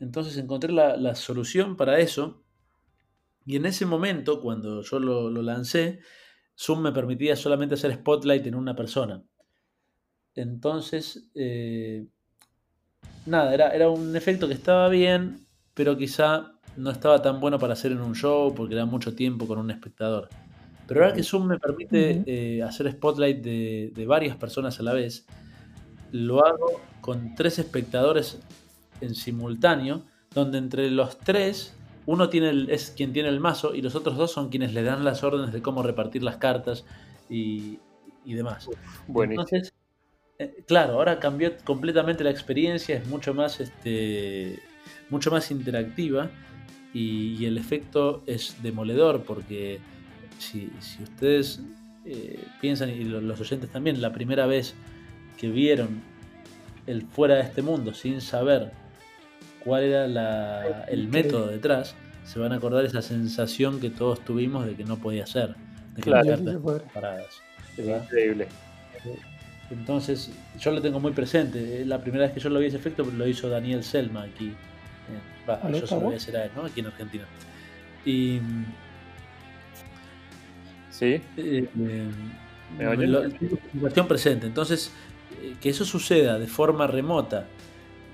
[0.00, 2.42] Entonces encontré la, solución para eso.
[3.44, 6.00] Y en ese momento, cuando yo lo, lo lancé,
[6.58, 9.22] Zoom me permitía solamente hacer spotlight en una persona.
[10.34, 12.04] Entonces, eh,
[13.26, 17.72] nada, era, era un efecto que estaba bien, pero quizá no estaba tan bueno para
[17.74, 20.28] hacer en un show porque era mucho tiempo con un espectador.
[20.86, 24.92] Pero ahora que Zoom me permite eh, hacer spotlight de, de varias personas a la
[24.92, 25.26] vez,
[26.12, 28.38] lo hago con tres espectadores
[29.00, 31.74] en simultáneo, donde entre los tres,
[32.06, 34.82] uno tiene el- es quien tiene el mazo y los otros dos son quienes le
[34.84, 36.84] dan las órdenes de cómo repartir las cartas
[37.28, 37.78] y,
[38.24, 38.68] y demás.
[39.08, 39.42] Buenísimo.
[39.42, 39.72] Entonces,
[40.38, 44.60] eh, claro, ahora cambió completamente la experiencia, es mucho más, este,
[45.10, 46.30] mucho más interactiva
[46.96, 49.78] y, y el efecto es demoledor porque
[50.38, 51.60] si, si ustedes
[52.04, 54.74] eh, piensan, y lo- los oyentes también, la primera vez
[55.38, 55.88] que vieron
[56.86, 58.70] el fuera de este mundo sin saber
[59.64, 64.64] cuál era la- el método detrás, se van a acordar esa sensación que todos tuvimos
[64.66, 65.50] de que no podía ser,
[65.94, 66.34] de que Claro.
[66.34, 66.62] estaban
[66.94, 67.40] paradas.
[67.76, 68.04] Es ¿verdad?
[68.04, 68.48] increíble.
[69.70, 70.30] Entonces,
[70.60, 71.82] yo lo tengo muy presente.
[71.82, 74.52] Eh, La primera vez que yo lo vi ese efecto lo hizo Daniel Selma aquí.
[75.08, 76.64] Eh, va, ¿Aló, yo se lo voy a hacer a él, ¿no?
[76.64, 77.24] Aquí en Argentina.
[78.04, 78.40] Y
[80.90, 81.68] Sí, eh,
[82.78, 83.12] ¿Me oyen?
[83.12, 84.46] lo- situación presente.
[84.46, 84.92] Entonces,
[85.42, 87.46] eh, que eso suceda de forma remota,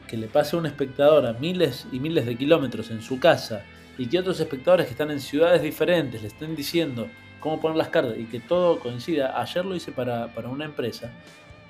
[0.08, 3.62] que le pase a un espectador a miles y miles de kilómetros en su casa
[3.96, 7.06] y que otros espectadores que están en ciudades diferentes le estén diciendo
[7.40, 9.40] cómo poner las cartas y que todo coincida.
[9.40, 11.10] Ayer lo hice para, para una empresa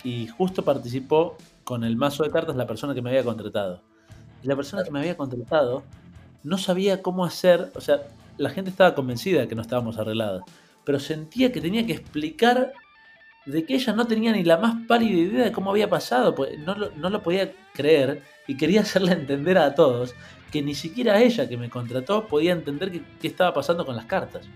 [0.02, 3.82] y justo participó con el mazo de cartas la persona que me había contratado.
[4.42, 5.82] La persona que me había contratado
[6.42, 8.02] no sabía cómo hacer, o sea,
[8.36, 10.42] la gente estaba convencida de que no estábamos arreglados,
[10.84, 12.72] pero sentía que tenía que explicar
[13.46, 16.58] de que ella no tenía ni la más pálida idea de cómo había pasado, pues
[16.58, 20.14] no lo, no lo podía creer y quería hacerle entender a todos
[20.50, 24.46] que ni siquiera ella que me contrató podía entender qué estaba pasando con las cartas.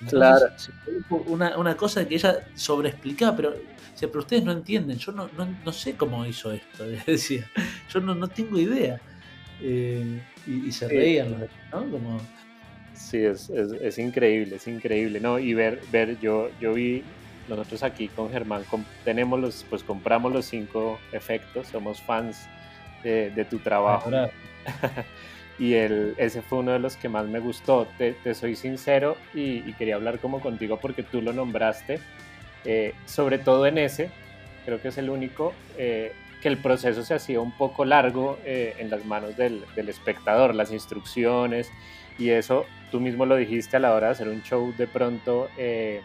[0.00, 0.70] Entonces,
[1.08, 1.22] Claro.
[1.26, 5.28] Una, una cosa que ella sobreexplicaba, pero, o sea, pero ustedes no entienden, yo no,
[5.36, 7.50] no, no sé cómo hizo esto, decía,
[7.92, 9.00] yo no, no tengo idea.
[9.62, 11.40] Eh, y, y se reían los
[11.72, 11.90] ¿no?
[11.90, 12.20] Como,
[12.94, 15.38] Sí, es, es, es increíble, es increíble, ¿no?
[15.38, 17.04] Y ver, ver, yo, yo vi,
[17.48, 18.64] nosotros aquí con Germán
[19.04, 22.48] tenemos los, pues compramos los cinco efectos, somos fans
[23.02, 24.10] de, de tu trabajo.
[25.58, 27.86] y ese fue uno de los que más me gustó.
[27.98, 32.00] Te, te soy sincero y, y quería hablar como contigo porque tú lo nombraste,
[32.64, 34.10] eh, sobre todo en ese,
[34.64, 38.74] creo que es el único, eh, que el proceso se hacía un poco largo eh,
[38.78, 41.70] en las manos del, del espectador, las instrucciones
[42.18, 45.48] y eso, tú mismo lo dijiste a la hora de hacer un show, de pronto,
[45.56, 46.02] eh,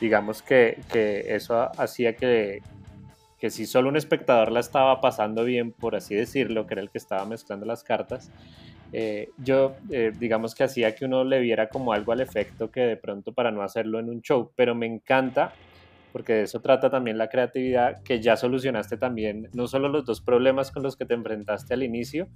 [0.00, 2.62] digamos que, que eso hacía que,
[3.44, 6.88] que si solo un espectador la estaba pasando bien, por así decirlo, que era el
[6.88, 8.32] que estaba mezclando las cartas,
[8.90, 12.80] eh, yo eh, digamos que hacía que uno le viera como algo al efecto que
[12.80, 15.52] de pronto para no hacerlo en un show, pero me encanta
[16.10, 20.22] porque de eso trata también la creatividad, que ya solucionaste también no solo los dos
[20.22, 22.28] problemas con los que te enfrentaste al inicio,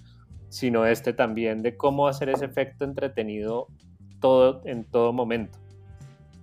[0.51, 3.69] sino este también de cómo hacer ese efecto entretenido
[4.21, 5.59] todo en todo momento.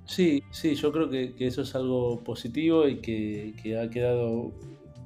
[0.05, 4.51] Sí, sí, yo creo que, que eso es algo positivo y que, que ha quedado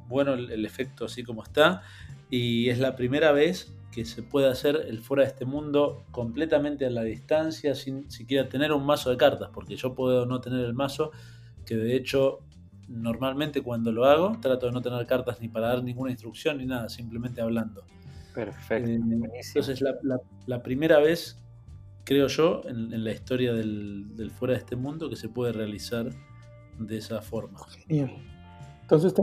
[0.07, 1.83] bueno el, el efecto así como está.
[2.29, 6.85] Y es la primera vez que se puede hacer el fuera de este mundo completamente
[6.85, 10.63] a la distancia, sin siquiera tener un mazo de cartas, porque yo puedo no tener
[10.63, 11.11] el mazo,
[11.65, 12.39] que de hecho
[12.87, 16.65] normalmente cuando lo hago trato de no tener cartas ni para dar ninguna instrucción ni
[16.65, 17.83] nada, simplemente hablando.
[18.33, 18.89] Perfecto.
[18.89, 18.99] Eh,
[19.47, 21.37] entonces la, la- la primera vez,
[22.09, 25.53] creo yo, en, en la historia del, del fuera de este mundo que se puede
[25.53, 26.09] realizar
[26.79, 27.59] de esa forma.
[27.87, 28.11] Genial.
[28.81, 29.13] Entonces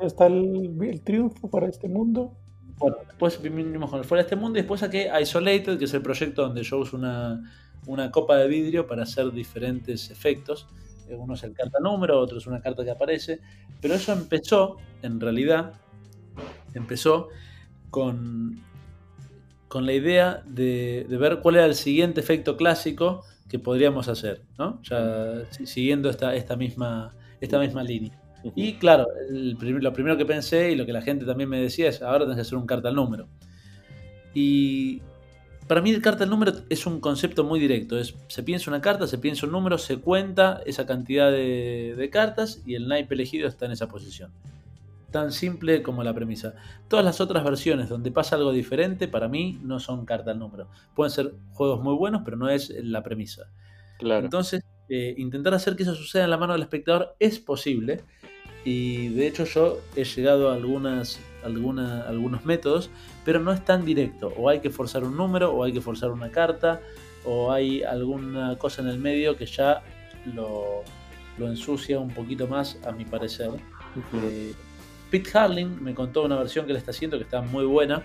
[0.00, 2.36] está el, el triunfo para este mundo.
[2.78, 5.94] Bueno, después vinimos con el fuera de este mundo y después saqué Isolated, que es
[5.94, 7.42] el proyecto donde yo uso una,
[7.86, 10.68] una copa de vidrio para hacer diferentes efectos.
[11.08, 13.40] Eh, Uno es el carta número, otro es una carta que aparece.
[13.80, 15.72] Pero eso empezó, en realidad,
[16.74, 17.28] empezó
[17.90, 18.62] con,
[19.68, 24.42] con la idea de, de ver cuál era el siguiente efecto clásico que podríamos hacer,
[24.58, 24.80] ¿no?
[24.82, 28.12] Ya siguiendo esta, esta, misma, esta misma línea.
[28.54, 31.88] Y claro, el lo primero que pensé y lo que la gente también me decía
[31.88, 33.28] es, ahora tenés que hacer un carta al número.
[34.34, 35.02] Y
[35.66, 37.98] para mí el carta al número es un concepto muy directo.
[37.98, 42.10] Es, se piensa una carta, se piensa un número, se cuenta esa cantidad de, de
[42.10, 44.30] cartas y el naipe elegido está en esa posición.
[45.16, 46.54] Tan simple como la premisa.
[46.88, 50.68] Todas las otras versiones donde pasa algo diferente, para mí no son carta al número.
[50.94, 53.50] Pueden ser juegos muy buenos, pero no es la premisa.
[53.98, 54.24] Claro.
[54.26, 58.02] Entonces, eh, intentar hacer que eso suceda en la mano del espectador es posible.
[58.64, 62.90] Y de hecho yo he llegado a algunas, alguna- algunos métodos,
[63.24, 64.32] pero no es tan directo.
[64.36, 66.80] O hay que forzar un número, o hay que forzar una carta,
[67.24, 69.82] o hay alguna cosa en el medio que ya
[70.34, 70.82] lo,
[71.38, 73.50] lo ensucia un poquito más, a mi parecer.
[74.14, 74.52] Eh,
[75.10, 78.04] Pete Harling me contó una versión que le está haciendo que está muy buena,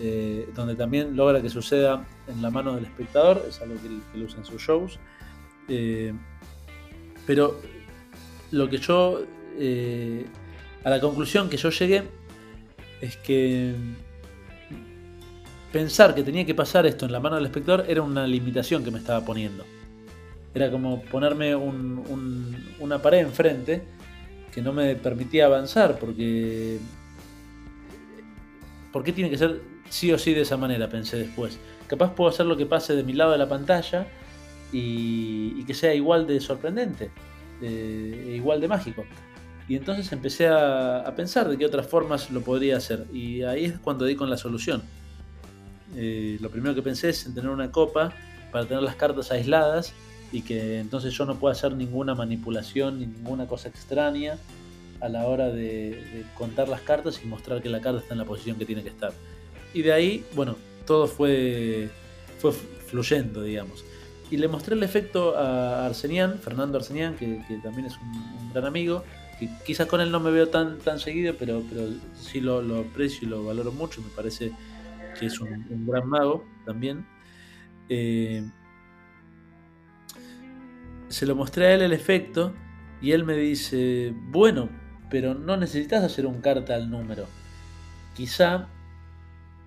[0.00, 4.24] eh, donde también logra que suceda en la mano del espectador, es algo que, que
[4.24, 4.98] usa en sus shows.
[5.68, 6.12] Eh,
[7.26, 7.60] pero
[8.50, 9.22] lo que yo,
[9.58, 10.24] eh,
[10.84, 12.02] a la conclusión que yo llegué,
[13.00, 13.74] es que
[15.72, 18.90] pensar que tenía que pasar esto en la mano del espectador era una limitación que
[18.90, 19.64] me estaba poniendo.
[20.54, 23.82] Era como ponerme un- una pared enfrente
[24.52, 26.78] que no me permitía avanzar, porque...
[28.92, 30.88] ¿Por qué tiene que ser sí o sí de esa manera?
[30.88, 31.58] Pensé después.
[31.86, 34.06] Capaz puedo hacer lo que pase de mi lado de la pantalla
[34.70, 37.10] y, que sea igual de sorprendente,
[37.62, 39.04] eh, igual de mágico.
[39.66, 43.06] Y entonces empecé a, a pensar de qué otras formas lo podría hacer.
[43.12, 44.82] Y ahí es cuando di con la solución.
[45.96, 48.12] Eh, lo primero que pensé es en tener una copa
[48.50, 49.92] para tener las cartas aisladas
[50.32, 54.38] y que entonces yo no pueda hacer ninguna manipulación ni ninguna cosa extraña
[55.00, 58.18] a la hora de, de contar las cartas y mostrar que la carta está en
[58.18, 59.12] la posición que tiene que estar.
[59.74, 61.90] Y de ahí, bueno, todo fue,
[62.38, 63.84] fue fluyendo, digamos.
[64.30, 68.52] Y le mostré el efecto a Arsenian, Fernando Arsenian, que, que también es un, un
[68.52, 69.04] gran amigo,
[69.38, 72.80] que quizás con él no me veo tan, tan seguido, pero, pero sí lo, lo
[72.80, 74.52] aprecio y lo valoro mucho, me parece
[75.18, 77.04] que es un, un gran mago también.
[77.88, 78.42] Eh,
[81.12, 82.54] se lo mostré a él el efecto
[83.00, 84.68] y él me dice, bueno,
[85.10, 87.26] pero no necesitas hacer un carta al número.
[88.14, 88.68] Quizá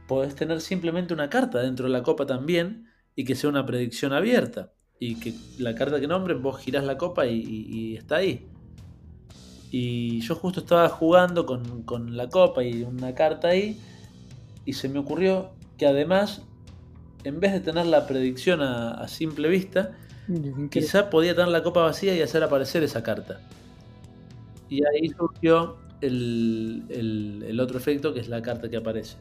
[0.07, 4.13] podés tener simplemente una carta dentro de la copa también y que sea una predicción
[4.13, 4.73] abierta.
[4.99, 8.47] Y que la carta que nombren vos girás la copa y, y- está ahí.
[9.69, 13.79] Y yo justo estaba jugando con, con la copa y una carta ahí.
[14.65, 16.43] Y se me ocurrió que además,
[17.23, 19.91] en vez de tener la predicción a simple vista,
[20.69, 23.39] quizá podía tener la copa vacía y hacer aparecer esa carta.
[24.69, 29.17] Y ahí surgió el, el- el otro efecto que es la carta que aparece.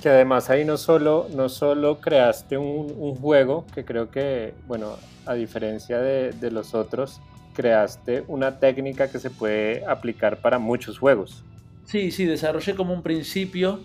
[0.00, 4.96] Que además ahí no solo, no solo creaste un, un juego, que creo que, bueno,
[5.26, 7.20] a diferencia de, de los otros,
[7.54, 11.44] creaste una técnica que se puede aplicar para muchos juegos.
[11.84, 13.80] Sí, sí, desarrollé como un principio,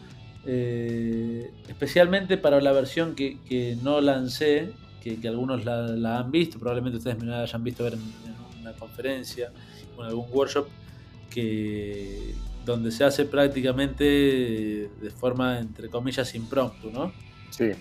[0.46, 4.72] eh, especialmente para la versión que, que no lancé,
[5.08, 8.00] que, que algunos la, la han visto, probablemente ustedes me la hayan visto ver en,
[8.00, 9.52] en una conferencia
[9.96, 10.68] o en algún workshop,
[11.30, 12.34] que,
[12.66, 17.12] donde se hace prácticamente de forma, entre comillas, impromptu, ¿no?
[17.50, 17.72] Sí.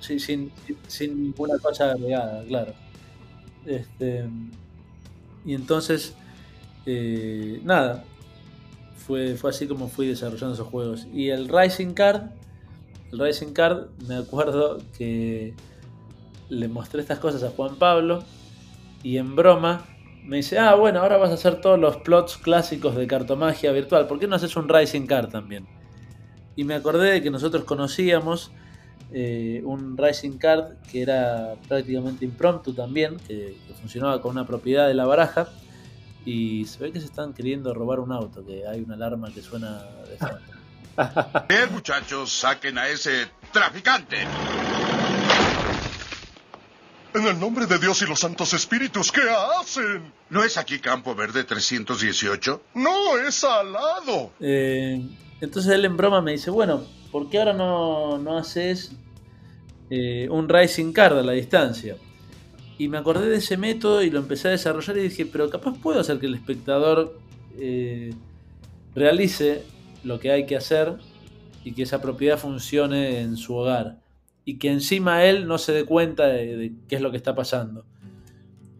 [0.00, 2.72] Sí, sin, sin, sin ninguna cosa agregada, claro.
[3.66, 4.24] Este,
[5.44, 6.14] y entonces,
[6.86, 8.04] eh, nada,
[8.96, 11.06] fue, fue así como fui desarrollando esos juegos.
[11.12, 12.30] Y el Rising Card,
[13.12, 15.54] el Rising Card, me acuerdo que
[16.48, 18.24] le mostré estas cosas a Juan Pablo
[19.02, 19.84] y en broma
[20.24, 24.06] me dice, ah, bueno, ahora vas a hacer todos los plots clásicos de cartomagia virtual,
[24.06, 25.66] ¿por qué no haces un Rising Card también?
[26.56, 28.50] Y me acordé de que nosotros conocíamos
[29.10, 34.94] eh, un Rising Card que era prácticamente impromptu también, que, funcionaba con una propiedad de
[34.94, 35.48] la baraja.
[36.24, 39.40] Y se ve que se están queriendo robar un auto, que hay una alarma que
[39.40, 40.18] suena de.
[41.48, 44.26] Bien, muchachos, saquen a ese traficante.
[47.14, 49.22] En el nombre de Dios y los santos espíritus, ¿qué
[49.58, 50.12] hacen?
[50.28, 52.62] ¿No es aquí Campo Verde 318?
[52.74, 54.30] No, es alado.
[54.40, 55.02] Eh,
[55.40, 58.92] entonces él en broma me dice, bueno, ¿por qué ahora no, no haces
[59.88, 61.96] eh, un Rising Card a la distancia?
[62.76, 65.78] Y me acordé de ese método y lo empecé a desarrollar y dije, pero capaz
[65.78, 67.18] puedo hacer que el espectador
[67.58, 68.12] eh,
[68.94, 69.64] realice
[70.04, 70.98] lo que hay que hacer
[71.64, 73.96] y que esa propiedad funcione en su hogar.
[74.48, 77.34] Y que encima él no se dé cuenta de, de qué es lo que está
[77.34, 77.84] pasando.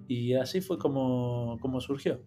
[0.06, 2.20] Y así fue como, como surgió.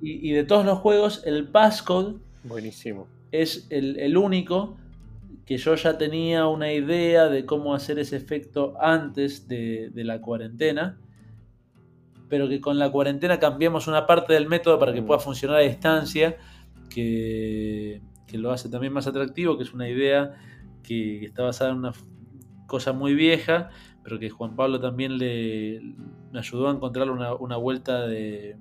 [0.00, 3.06] Y, y de todos los juegos, el passcode Buenísimo.
[3.32, 4.78] es el, el único
[5.44, 10.22] que yo ya tenía una idea de cómo hacer ese efecto antes de, de la
[10.22, 10.98] cuarentena,
[12.30, 15.06] pero que con la cuarentena cambiamos una parte del método para que Mm.
[15.06, 16.36] pueda funcionar a distancia,
[16.88, 20.34] que, que lo hace también más atractivo, que es una idea
[20.88, 21.92] que está basada en una
[22.66, 23.70] cosa muy vieja,
[24.02, 25.80] pero que Juan Pablo también le,
[26.32, 28.56] me ayudó a encontrar una, vuelta de,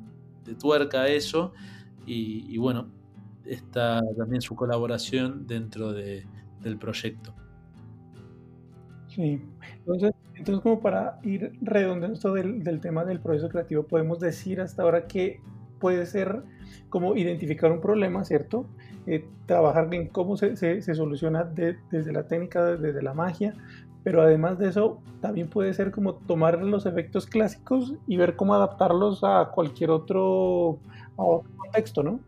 [0.59, 1.53] tuerca a eso.
[2.05, 2.89] Y, bueno,
[3.45, 6.25] está también su colaboración dentro de,
[6.61, 7.33] del proyecto.
[9.07, 9.41] Sí,
[9.79, 14.61] entonces, entonces como para ir redondeando esto del, del tema del proceso creativo, podemos decir
[14.61, 15.41] hasta ahora que
[15.79, 16.43] puede ser
[16.89, 18.67] como identificar un problema, ¿cierto?
[19.09, 23.53] Eh, trabajar en cómo se, se, soluciona desde la técnica, desde la magia,
[24.03, 28.53] pero además de eso, también puede ser como tomar los efectos clásicos y ver cómo
[28.53, 30.79] adaptarlos a cualquier otro,
[31.15, 32.19] contexto, ¿no?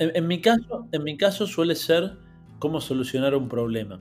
[0.00, 2.16] En, mi caso, en mi caso suele ser
[2.58, 4.00] cómo solucionar un problema.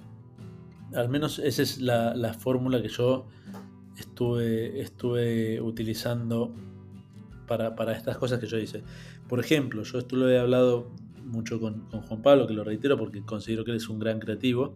[0.96, 3.28] Al menos esa es la, la fórmula que yo
[4.00, 6.56] estuve, estuve utilizando
[7.48, 8.82] para, para, estas cosas que yo hice.
[9.28, 10.90] Por ejemplo, yo esto lo he hablado
[11.30, 14.76] mucho con, Juan Pablo, que lo reitero porque considero que él es un gran creativo.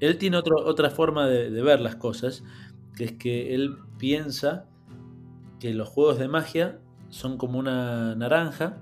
[0.00, 2.44] Él tiene otra forma de, ver las cosas,
[2.96, 4.66] que es que él piensa
[5.58, 8.80] que los juegos de magia son como una naranja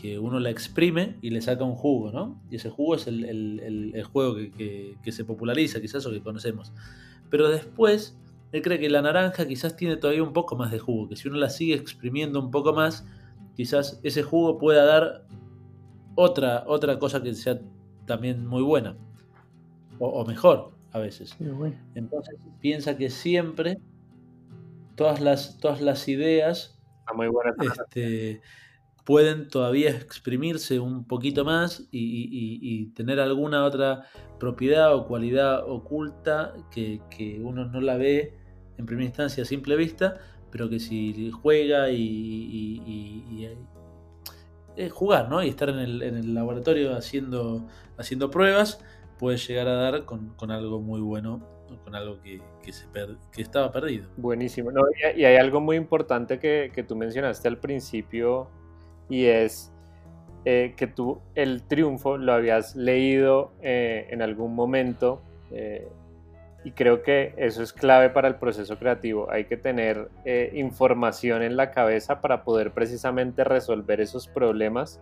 [0.00, 2.40] que uno la exprime y le saca un jugo, ¿no?
[2.50, 6.22] Y ese jugo es el, el, el juego que, que, se populariza, quizás, o que
[6.22, 6.72] conocemos.
[7.28, 8.16] Pero después,
[8.52, 11.28] él cree que la naranja quizás tiene todavía un poco más de jugo, que si
[11.28, 13.04] uno la sigue exprimiendo un poco más,
[13.56, 15.26] quizás ese jugo pueda dar
[16.14, 17.60] otra, otra cosa que sea
[18.06, 18.96] también muy buena
[19.98, 21.36] o, mejor a veces.
[21.94, 23.78] Entonces piensa que siempre
[24.96, 26.80] todas las, todas las ideas
[27.14, 27.28] muy
[27.60, 28.40] este,
[29.04, 34.04] pueden todavía exprimirse un poquito más y, tener alguna otra
[34.38, 38.34] propiedad o cualidad oculta que, uno no la ve
[38.78, 40.18] en primera instancia a simple vista,
[40.50, 43.48] pero que si juega y,
[44.76, 45.42] es jugar, ¿no?
[45.42, 47.66] Y estar en el, en el laboratorio haciendo,
[47.96, 48.80] haciendo pruebas,
[49.20, 51.40] puede llegar a dar con, algo muy bueno,
[51.84, 52.40] con algo que,
[52.72, 52.86] se
[53.30, 54.08] que estaba perdido.
[54.16, 54.70] Buenísimo.
[55.14, 58.48] y, hay algo muy importante que, tú mencionaste al principio
[59.10, 59.72] y es
[60.46, 65.86] eh, que tú el triunfo lo habías leído eh, en algún momento eh,
[66.64, 69.30] y creo que eso es clave para el proceso creativo.
[69.30, 70.08] Hay que tener
[70.52, 75.00] información en la cabeza para poder precisamente resolver esos problemas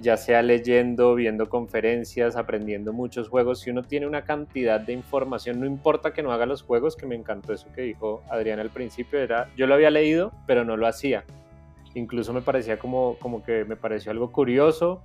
[0.00, 5.60] ya sea leyendo, viendo conferencias, aprendiendo muchos juegos, si uno tiene una cantidad de información,
[5.60, 8.70] no importa que no haga los juegos, que me encantó eso que dijo Adrián al
[8.70, 11.24] principio, era, yo lo había leído, pero no lo hacía.
[11.94, 15.02] Incluso me parecía como, como que me pareció algo curioso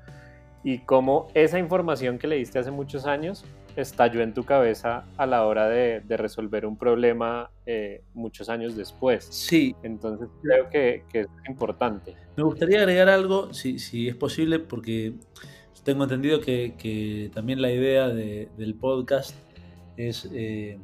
[0.64, 3.46] y como esa información que leíste hace muchos años
[3.76, 9.26] estalló en tu cabeza a la hora de, resolver un problema eh, muchos años después.
[9.26, 9.76] Sí.
[9.84, 12.16] Entonces creo que, es importante.
[12.36, 15.14] Me gustaría agregar algo, si, si es posible, porque
[15.84, 19.36] tengo entendido que, también la idea del podcast
[19.98, 20.78] es eh,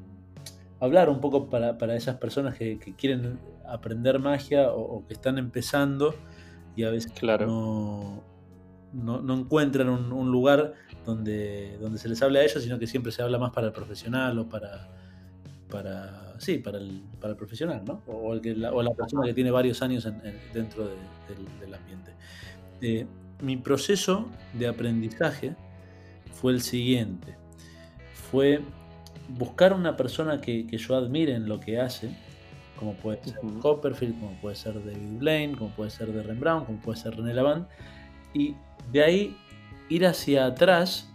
[0.80, 6.16] hablar un poco para, esas personas que, quieren aprender magia o, que están empezando
[6.76, 7.48] y a veces claro.
[7.48, 8.24] no,
[8.96, 10.74] no, encuentran un lugar
[11.06, 13.74] donde, donde se les habla a ellos, sino que siempre se habla más para el
[13.74, 14.90] profesional o para,
[15.70, 18.02] para sí, para el, para el profesional, ¿no?
[18.08, 20.08] O, el que, la, o la persona que tiene varios años
[20.54, 22.12] dentro del, ambiente.
[22.82, 23.06] Eh,
[23.42, 25.56] mi proceso de aprendizaje
[26.34, 27.36] fue el siguiente.
[28.32, 28.62] Fue
[29.30, 32.10] buscar una persona que, yo admire en lo que hace,
[32.78, 36.80] como puede ser Copperfield, como puede ser David Blaine, como puede ser Darren Brown, como
[36.80, 37.68] puede ser René Lavand,
[38.34, 38.56] y
[38.92, 39.38] de ahí
[39.90, 41.10] ir hacia atrás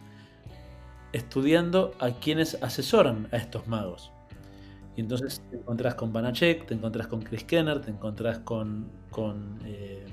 [1.12, 4.12] estudiando a quienes asesoran a estos magos.
[4.97, 9.59] Y entonces te encontrás con Banachek, te encontrás con Chris Kenner, te encontrás con, con
[9.64, 10.05] eh,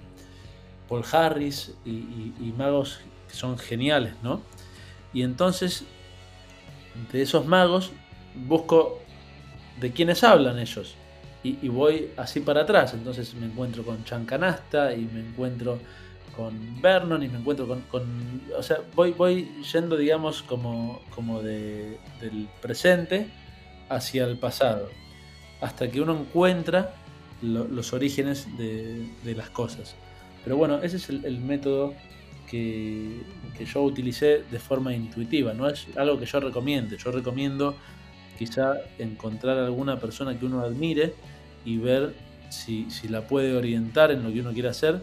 [0.87, 4.41] Paul Harris y, magos que son geniales, ¿no?
[5.13, 5.83] Y entonces,
[7.11, 7.91] de esos magos,
[8.47, 8.99] busco
[9.79, 10.95] de quiénes hablan ellos.
[11.43, 12.93] Y, y, voy así para atrás.
[12.93, 15.79] Entonces me encuentro con Chancanasta y me encuentro
[16.35, 21.97] con Vernon y me encuentro con, o sea, voy, voy yendo, digamos, como, como de,
[22.21, 23.27] del presente
[23.89, 24.89] hacia el pasado,
[25.61, 26.93] hasta que uno encuentra
[27.41, 29.95] los orígenes de, las cosas.
[30.43, 31.93] Pero bueno, ese es el, método
[32.49, 33.21] que,
[33.57, 37.75] que, yo utilicé de forma intuitiva, no es algo que yo recomiende, yo recomiendo
[38.37, 41.13] quizá encontrar alguna persona que uno admire
[41.65, 42.13] y ver
[42.49, 45.01] si, si la puede orientar en lo que uno quiere hacer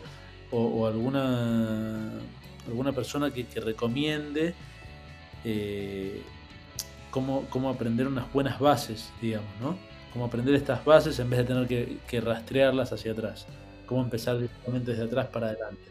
[0.54, 2.12] o, alguna,
[2.66, 4.54] alguna persona que, recomiende
[5.44, 6.22] eh,
[7.10, 9.76] cómo, aprender unas buenas bases, digamos, ¿no?
[10.12, 13.46] Cómo aprender estas bases en vez de tener que, rastrearlas hacia atrás.
[13.86, 15.82] Cómo empezar directamente desde atrás para adelante.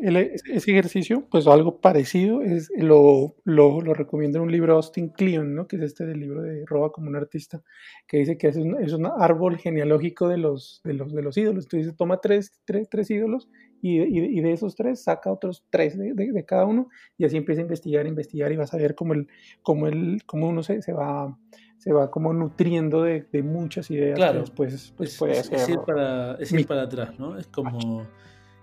[0.00, 4.76] El- ese ejercicio, pues algo parecido, es, lo, lo, lo recomiendo en un libro de
[4.76, 5.66] Austin Kleon, ¿no?
[5.66, 7.62] que es este del libro de Roba como un artista,
[8.06, 11.36] que dice que es un, es un árbol genealógico de los, de, los, de los
[11.36, 11.64] ídolos.
[11.64, 13.48] Entonces toma tres, tres, tres ídolos
[13.82, 17.24] y, y, y, de esos tres saca otros tres de, de, de, cada uno y
[17.24, 19.28] así empieza a investigar, investigar y vas a ver cómo, el,
[19.62, 21.36] cómo, el, cómo uno se, se va
[21.80, 25.54] se va como nutriendo de, de muchas ideas claro, que después pues, es, puede ser
[25.54, 27.38] es, ir para, es ir para atrás, ¿no?
[27.38, 28.06] Es como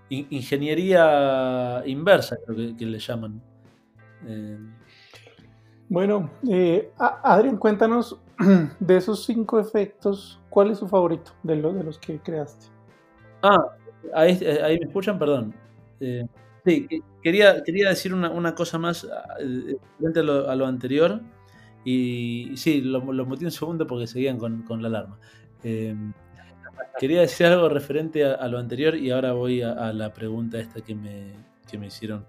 [0.08, 3.40] in, ingeniería inversa, creo que, que le llaman.
[4.26, 4.58] Eh...
[5.88, 8.20] Bueno, eh, Adrián, cuéntanos
[8.80, 12.66] de esos cinco efectos, ¿cuál es su favorito de, lo, de los que creaste?
[13.42, 13.76] Ah,
[14.14, 15.54] ahí, ahí me escuchan, perdón.
[16.00, 16.26] Eh,
[16.64, 16.86] sí,
[17.22, 19.06] quería, quería decir una, una cosa más
[19.40, 21.20] eh, frente a lo, a lo anterior.
[21.84, 25.18] Y sí, lo, lo metí un segundo porque seguían con, con la alarma.
[25.62, 25.96] Eh,
[26.98, 30.58] quería decir algo referente a, a, lo anterior y ahora voy a, a la pregunta
[30.58, 31.32] esta que me,
[31.70, 32.26] que me hicieron.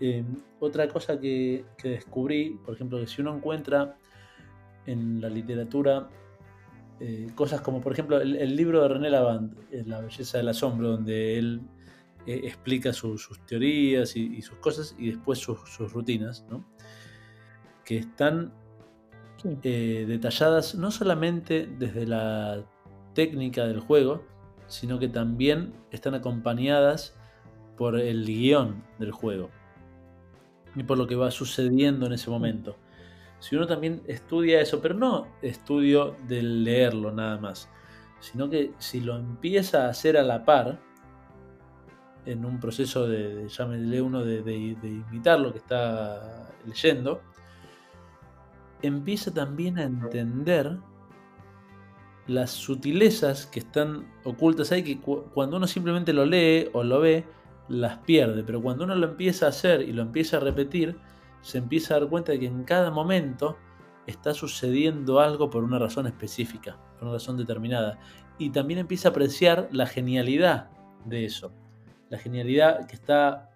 [0.00, 0.24] Eh,
[0.60, 3.96] otra cosa que, que, descubrí, por ejemplo, que si uno encuentra
[4.84, 6.08] en la literatura
[7.00, 9.54] eh, cosas como, por ejemplo, el, el, libro de René Lavand,
[9.86, 11.60] La belleza del asombro, donde él
[12.26, 16.64] eh, explica su, sus teorías y, y, sus cosas y después sus, sus rutinas, ¿no?
[17.84, 18.52] que están
[19.40, 19.56] sí.
[19.62, 22.64] eh, detalladas no solamente desde la
[23.16, 24.22] técnica del juego,
[24.68, 27.16] sino que también están acompañadas
[27.76, 29.50] por el guion del juego
[30.76, 32.76] y por lo que va sucediendo en ese momento.
[33.40, 37.70] Si uno también estudia eso, pero no estudio de leerlo nada más,
[38.20, 40.78] sino que si lo empieza a hacer a la par,
[42.26, 47.22] en un proceso de, de llámele uno, de imitar lo que está leyendo,
[48.82, 50.76] empieza también a entender
[52.26, 57.00] las sutilezas que están ocultas ahí, que cu cuando uno simplemente lo lee o lo
[57.00, 57.24] ve,
[57.68, 60.96] las pierde, pero cuando uno lo empieza a hacer y lo empieza a repetir,
[61.40, 63.56] se empieza a dar cuenta de que en cada momento
[64.06, 67.98] está sucediendo algo por una razón específica, por una razón determinada,
[68.38, 70.70] y también empieza a apreciar la genialidad
[71.04, 71.52] de eso,
[72.08, 73.50] la genialidad que está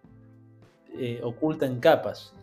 [0.94, 2.34] eh, oculta en capas.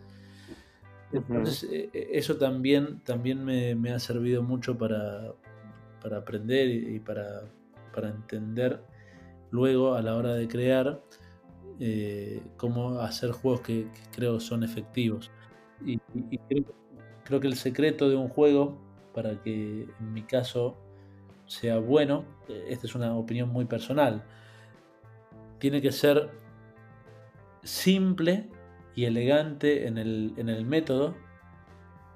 [1.12, 5.32] Entonces, eh, eso también, también me, me, ha servido mucho para,
[6.02, 7.42] para aprender y, para,
[7.94, 8.80] para, entender
[9.50, 11.00] luego a la hora de crear
[11.80, 15.30] eh, cómo hacer juegos que, que, creo son efectivos.
[15.84, 15.98] Y
[16.48, 16.64] creo,
[17.24, 18.78] creo, que el secreto de un juego,
[19.14, 20.76] para que en mi caso
[21.46, 24.24] sea bueno, eh, esta es una opinión muy personal,
[25.58, 26.30] tiene que ser
[27.62, 28.48] simple
[28.94, 31.14] y elegante en el, en el método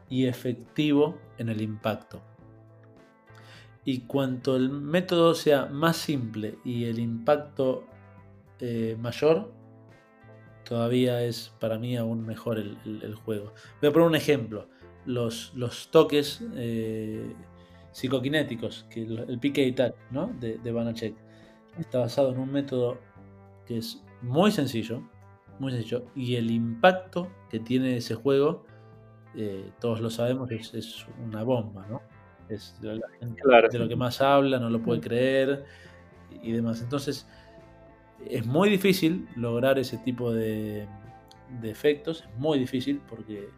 [0.09, 2.21] y efectivo en el impacto.
[3.85, 7.85] Y cuanto el método sea más simple y el impacto
[8.61, 9.53] eh, mayor,
[10.65, 13.53] todavía es para mí aún mejor el, juego.
[13.81, 14.69] Voy a poner un ejemplo.
[15.05, 15.53] Los,
[15.91, 17.35] toques eh,
[17.91, 20.29] psicoquinéticos, que el, el PK Touch ¿no?
[20.39, 21.17] de, de Banachek,
[21.79, 22.99] está basado en un método
[23.67, 25.03] que es muy sencillo,
[25.59, 26.05] muy sencillo.
[26.15, 28.65] Y el impacto que tiene ese juego,
[29.35, 32.03] eh, todos lo sabemos, es, es, una bomba, ¿no?
[32.55, 33.69] Es la gente claro.
[33.69, 35.65] de lo que más habla, no lo puede creer
[36.43, 36.81] y demás.
[36.83, 37.27] Entonces,
[38.27, 40.87] es muy difícil lograr ese tipo de,
[41.61, 43.49] de efectos, es muy difícil porque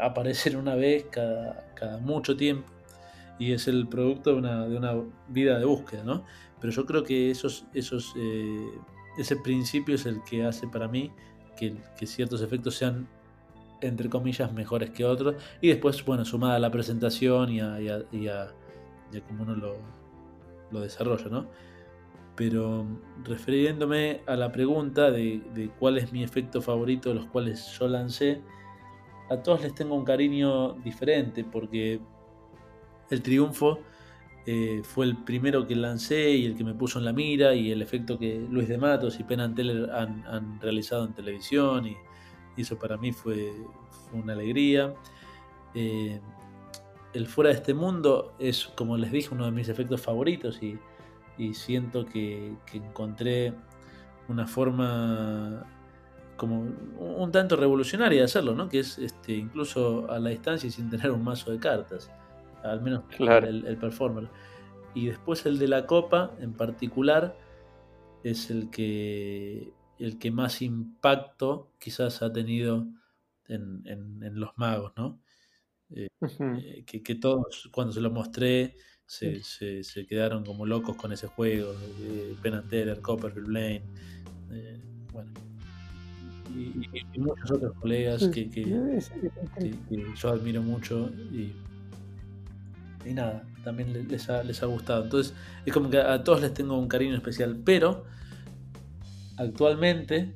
[0.00, 2.70] aparecen una vez cada, cada mucho tiempo
[3.38, 4.94] y es el producto de una, de una
[5.28, 6.24] vida de búsqueda, ¿no?
[6.60, 8.70] Pero yo creo que esos, esos eh,
[9.18, 11.10] ese principio es el que hace para mí
[11.56, 13.06] que, que, ciertos efectos sean,
[13.86, 15.36] entre comillas, mejores que otros.
[15.60, 18.52] Y después, bueno, sumada a la presentación y a, y a,
[19.28, 19.76] cómo uno lo,
[20.70, 21.46] lo, desarrolla, ¿no?
[22.36, 22.86] Pero
[23.22, 27.86] refiriéndome a la pregunta de, de, cuál es mi efecto favorito de los cuales yo
[27.88, 28.42] lancé,
[29.30, 32.00] a todos les tengo un cariño diferente porque
[33.10, 33.80] el triunfo
[34.46, 37.70] eh, fue el primero que lancé y el que me puso en la mira y
[37.70, 39.54] el efecto que Luis de Matos y Penn han,
[40.26, 41.96] han, realizado en televisión y,
[42.56, 43.52] y eso para mí fue,
[43.90, 44.94] fue una alegría.
[45.74, 46.20] Eh,
[47.12, 50.78] el fuera de este mundo es, como les dije, uno de mis efectos favoritos y,
[51.38, 53.52] y siento que, que, encontré
[54.28, 55.64] una forma
[56.36, 56.62] como
[56.98, 58.68] un tanto revolucionaria de hacerlo, ¿no?
[58.68, 62.10] que es este, incluso a la distancia y sin tener un mazo de cartas
[62.64, 63.46] al menos claro.
[63.46, 64.28] el, el, performer.
[64.94, 67.36] Y después el de la copa, en particular,
[68.22, 72.86] es el que, el que más impacto quizás ha tenido
[73.48, 75.20] en, en, en los magos, ¿no?
[75.90, 76.84] Eh, uh -huh.
[76.84, 78.76] que, que, todos, cuando se lo mostré,
[79.06, 81.72] se, se, se quedaron como locos con ese juego.
[82.00, 82.62] Eh, Penn
[83.02, 83.84] Copperfield Blaine.
[84.50, 84.80] Eh,
[85.12, 85.30] bueno,
[86.54, 88.64] y, y- y muchos otros colegas que, que-
[89.88, 91.52] que- yo admiro mucho y,
[93.04, 95.04] y nada, también le- les ha, les ha gustado.
[95.04, 95.34] Entonces
[95.66, 98.04] es como que a todos les tengo un cariño especial, pero
[99.36, 100.34] actualmente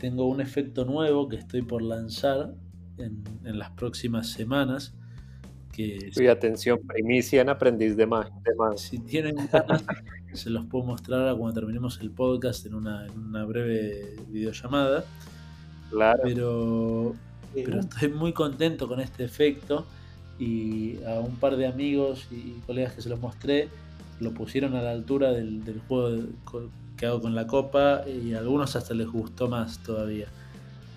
[0.00, 2.54] tengo un efecto nuevo que estoy por lanzar
[2.98, 4.94] en, en las próximas semanas.
[5.72, 8.32] Que atención, primicia en aprendiz de magia.
[8.76, 9.84] si tienen ganas,
[10.32, 15.04] se los puedo mostrar ahora cuando terminemos el podcast en una, en una breve videollamada.
[15.90, 16.20] Claro.
[16.24, 17.14] Pero,
[17.54, 19.86] pero estoy muy contento con este efecto
[20.38, 23.68] y a un par de amigos y colegas que se los mostré
[24.20, 26.26] lo pusieron a la altura del, del juego de-
[27.00, 30.26] co- que hago con la copa y a algunos hasta les gustó más todavía.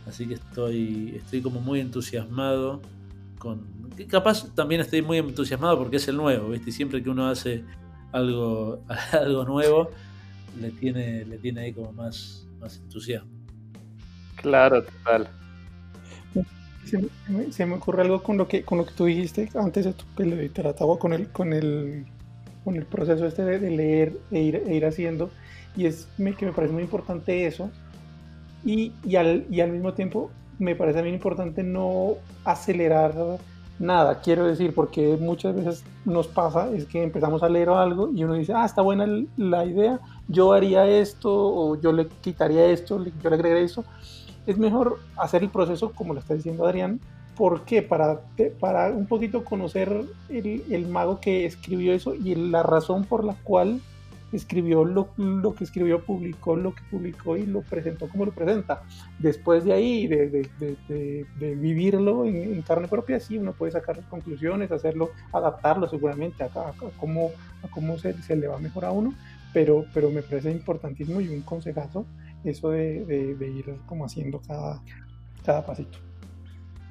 [0.07, 2.81] Así que estoy, estoy como muy entusiasmado
[3.39, 3.61] con...
[4.09, 6.71] Capaz también estoy muy entusiasmado porque es el nuevo, ¿viste?
[6.71, 7.63] Y siempre que uno hace
[8.11, 9.91] algo, algo nuevo,
[10.59, 13.31] le tiene, le tiene ahí como más, más entusiasmo.
[14.35, 15.27] Claro, total.
[16.85, 16.97] Se
[17.29, 20.05] me, se ocurre algo con lo que con lo que tú dijiste antes de tu-
[20.17, 22.05] que le trataba con el con el
[22.65, 25.31] con el proceso este de, de leer e ir, e ir haciendo
[25.75, 26.07] y es
[26.37, 27.69] que me parece muy importante eso
[28.63, 32.15] y, y, al, y al mismo tiempo me parece también importante no
[32.45, 33.13] acelerar
[33.79, 38.23] nada quiero decir porque muchas veces nos pasa es que empezamos a leer algo y
[38.23, 43.03] uno dice ah está buena la idea yo haría esto o yo le quitaría esto
[43.03, 43.83] yo le agregaría esto
[44.45, 46.99] es mejor hacer el proceso como lo está diciendo Adrián.
[47.35, 47.81] ¿Por qué?
[47.81, 48.21] Para,
[48.59, 53.35] para un poquito conocer el, el mago que escribió eso y la razón por la
[53.43, 53.81] cual
[54.33, 58.83] escribió lo, lo que escribió, publicó lo que publicó y lo presentó como lo presenta.
[59.19, 64.01] Después de ahí, de, de- de- vivirlo en, en carne propia, sí, uno puede sacar
[64.09, 66.49] conclusiones, hacerlo, adaptarlo seguramente a,
[66.97, 67.31] cómo,
[67.71, 69.13] cómo se, se le va mejor a uno,
[69.53, 72.05] pero, pero me parece importantísimo y un consejazo
[72.43, 74.81] eso de, ir como haciendo cada,
[75.43, 75.99] cada pasito.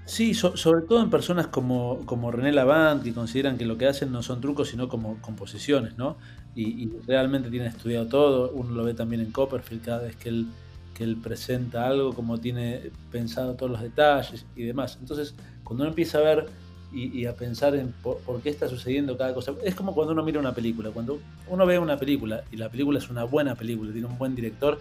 [0.05, 3.87] Sí, so- sobre todo en personas como, como René Lavant, que consideran que lo que
[3.87, 6.19] hacen no son trucos, sino como composiciones, ¿no?
[6.55, 8.51] Y, y realmente tienen estudiado todo.
[8.53, 10.47] Uno lo ve también en Copperfield cada vez que él,
[10.95, 14.99] que él presenta algo, como tiene pensado todos los detalles y demás.
[15.01, 15.35] Entonces,
[15.65, 16.47] cuando uno empieza a ver
[16.93, 20.13] y, y a pensar en por, por qué está sucediendo cada cosa, es como cuando
[20.13, 20.91] uno mira una película.
[20.91, 24.35] Cuando uno ve una película y la película es una buena película, tiene un buen
[24.35, 24.79] director,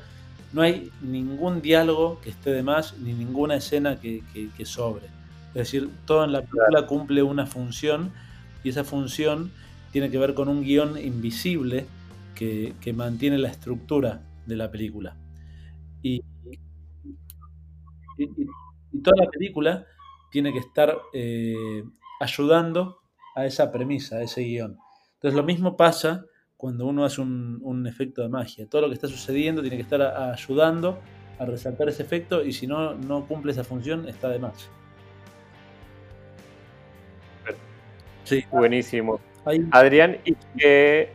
[0.51, 5.05] no hay ningún diálogo que esté de más ni ninguna escena que, que- que sobre.
[5.49, 8.11] Es decir, todo en la película cumple una función
[8.63, 9.51] y esa función
[9.91, 11.85] tiene que ver con un guion invisible
[12.35, 15.15] que, que mantiene la estructura de la película.
[16.01, 16.21] Y,
[18.17, 18.47] y- y-
[18.93, 19.85] y toda la película
[20.31, 21.83] tiene que estar eh,
[22.19, 22.99] ayudando
[23.35, 24.77] a esa premisa, a ese guion.
[25.15, 26.25] Entonces lo mismo pasa
[26.57, 28.67] cuando uno hace un, un efecto de magia.
[28.67, 30.99] Todo lo que está sucediendo tiene que estar a- a ayudando
[31.39, 34.69] a resaltar ese efecto y si no, no cumple esa función, está de más.
[38.23, 39.19] Sí, Buenísimo.
[39.45, 41.13] Hay, Adrián, ¿y qué,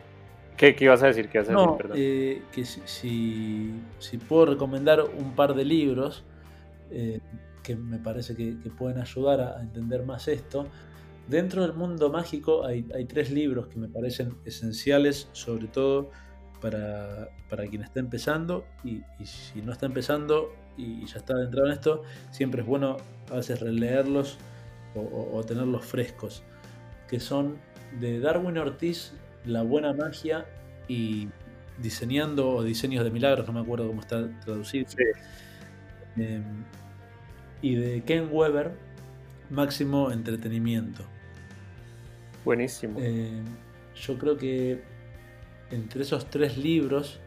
[0.56, 1.28] qué, qué ibas a decir?
[1.28, 1.62] ¿Qué ibas a decir?
[1.62, 1.96] no, Perdón.
[1.98, 6.24] eh, que si, si, si puedo recomendar un par de libros
[6.90, 7.20] eh,
[7.62, 10.68] que me parece que, que pueden ayudar a, a entender más esto.
[11.28, 16.10] Dentro del mundo mágico hay, hay tres libros que me parecen esenciales, sobre todo
[16.60, 21.34] para, para quien está empezando y, y si no está empezando y, y ya está
[21.34, 22.96] adentrado en esto, siempre es bueno
[23.30, 24.38] a veces releerlos
[24.94, 26.44] o, o- o tenerlos frescos,
[27.08, 27.58] que son
[28.00, 29.12] de Darwin Ortiz,
[29.44, 30.46] La Buena Magia
[30.88, 31.28] y
[31.78, 34.86] Diseñando o Diseños de Milagros, no me acuerdo cómo está traducido.
[36.16, 36.42] Eh,
[37.60, 38.72] y de Ken Weber,
[39.50, 41.04] Máximo Entretenimiento.
[42.44, 42.98] Buenísimo.
[43.00, 43.42] Eh,
[43.94, 44.82] yo creo que
[45.70, 47.20] entre esos tres libros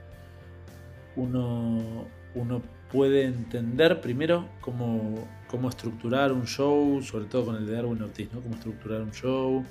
[1.16, 2.62] uno, uno
[2.92, 8.32] puede entender primero cómo, cómo estructurar un show, sobre todo con el de Darwin Ortiz,
[8.34, 8.42] ¿no?
[8.42, 9.64] Cómo estructurar un show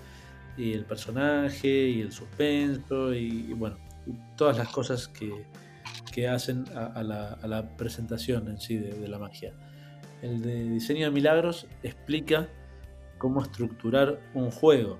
[0.59, 3.79] y el personaje y el suspenso y, bueno,
[4.37, 5.45] todas las cosas que,
[6.13, 9.55] que hacen a, la, a la presentación en sí de, la magia.
[10.21, 12.49] El de diseño de milagros explica
[13.19, 14.99] cómo estructurar un juego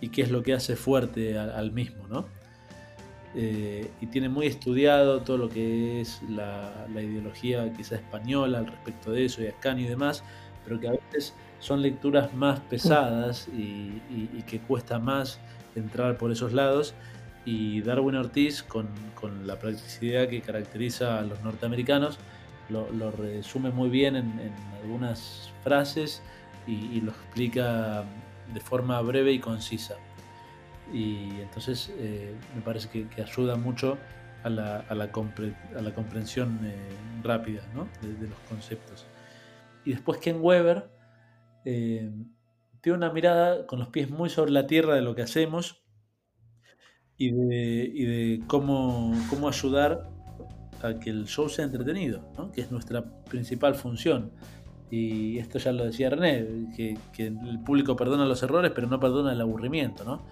[0.00, 2.26] y qué es lo que hace fuerte al, al mismo, ¿no?
[3.36, 8.66] Eh, y tiene muy estudiado todo lo que es la, la ideología quizá española al
[8.66, 10.22] respecto de eso y Ascanio y demás,
[10.62, 15.40] pero que a veces son lecturas más pesadas y, y- y que cuesta más
[15.74, 16.94] entrar por esos lados.
[17.46, 22.18] Y Darwin Ortiz, con, con la practicidad que caracteriza a los norteamericanos,
[22.68, 24.52] lo, lo resume muy bien en, en
[24.82, 26.22] algunas frases
[26.66, 28.04] y, y lo explica
[28.52, 29.94] de forma breve y concisa.
[30.92, 33.96] Y entonces eh, me parece que, que ayuda mucho
[34.42, 36.74] a la, a la, a la comprensión eh,
[37.22, 37.88] rápida ¿no?
[38.02, 39.06] de, los conceptos.
[39.86, 40.88] Y después Ken Weber
[41.64, 42.10] eh,
[42.86, 45.82] una mirada con los pies muy sobre la tierra de lo que hacemos
[47.16, 50.10] y de, y de cómo, cómo ayudar
[50.82, 52.52] a que el show sea entretenido, ¿no?
[52.52, 54.32] que es nuestra principal función.
[54.90, 59.00] Y esto ya lo decía René, que, que, el público perdona los errores, pero no
[59.00, 60.22] perdona el aburrimiento, ¿no?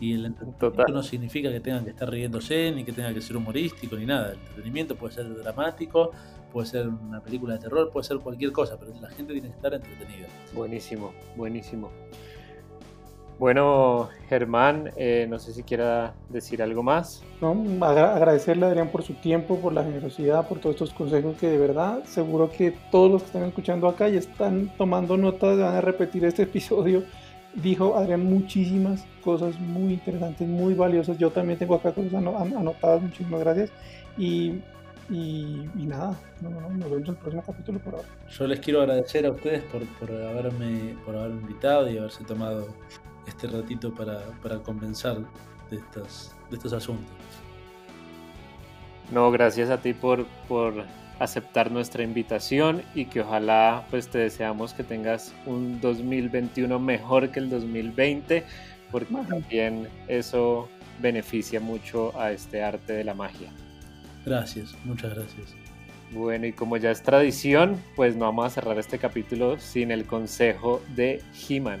[0.00, 3.36] Y el entretenimiento no significa que tengan que estar riéndose, ni que tenga que ser
[3.36, 4.32] humorístico, ni nada.
[4.32, 6.12] El entretenimiento puede ser dramático,
[6.52, 9.54] puede ser una película de terror, puede ser cualquier cosa, pero la gente tiene que
[9.54, 10.28] estar entretenida.
[10.54, 11.90] Buenísimo, buenísimo.
[13.38, 17.22] Bueno, Germán, eh, no sé si quiera decir algo más.
[17.40, 21.48] No, agradecerle a Adrián por su tiempo, por la generosidad, por todos estos consejos que
[21.48, 25.76] de verdad seguro que todos los que están escuchando acá y están tomando notas van
[25.76, 27.04] a repetir este episodio.
[27.62, 31.18] Dijo Adrián muchísimas cosas muy interesantes, muy valiosas.
[31.18, 33.70] Yo también tengo acá cosas anotadas, muchísimas gracias.
[34.16, 34.60] Y
[35.10, 38.08] y, nada, no, no, nos vemos en el próximo capítulo por ahora.
[38.28, 42.68] Yo les quiero agradecer a ustedes por, por, haberme, por haberme invitado y haberse tomado
[43.26, 45.16] este ratito para, para conversar
[45.70, 47.10] de estos, de estos asuntos.
[49.10, 50.74] No, gracias a ti por, por
[51.18, 57.40] aceptar nuestra invitación y que ojalá pues te deseamos que tengas un 2021 mejor que
[57.40, 58.44] el 2020
[58.90, 60.68] porque también eso
[61.00, 63.50] beneficia mucho a este arte de la magia.
[64.24, 65.54] Gracias, muchas gracias.
[66.10, 70.06] Bueno, y como ya es tradición, pues no vamos a cerrar este capítulo sin el
[70.06, 71.80] consejo de He-Man.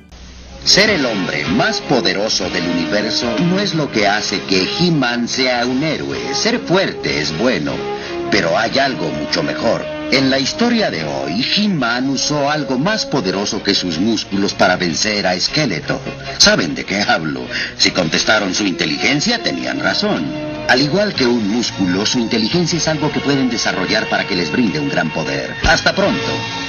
[0.64, 5.64] Ser el hombre más poderoso del universo no es lo que hace que He-Man sea
[5.64, 6.18] un héroe.
[6.34, 7.72] Ser fuerte es bueno,
[8.30, 9.84] pero hay algo mucho mejor.
[10.10, 15.26] En la historia de hoy, He-Man usó algo más poderoso que sus músculos para vencer
[15.26, 16.00] a Skeletor.
[16.38, 17.42] ¿Saben de qué hablo?
[17.76, 20.24] Si contestaron su inteligencia, tenían razón.
[20.68, 24.50] Al igual que un músculo, su inteligencia es algo que pueden desarrollar para que les
[24.50, 25.54] brinde un gran poder.
[25.64, 26.67] Hasta pronto.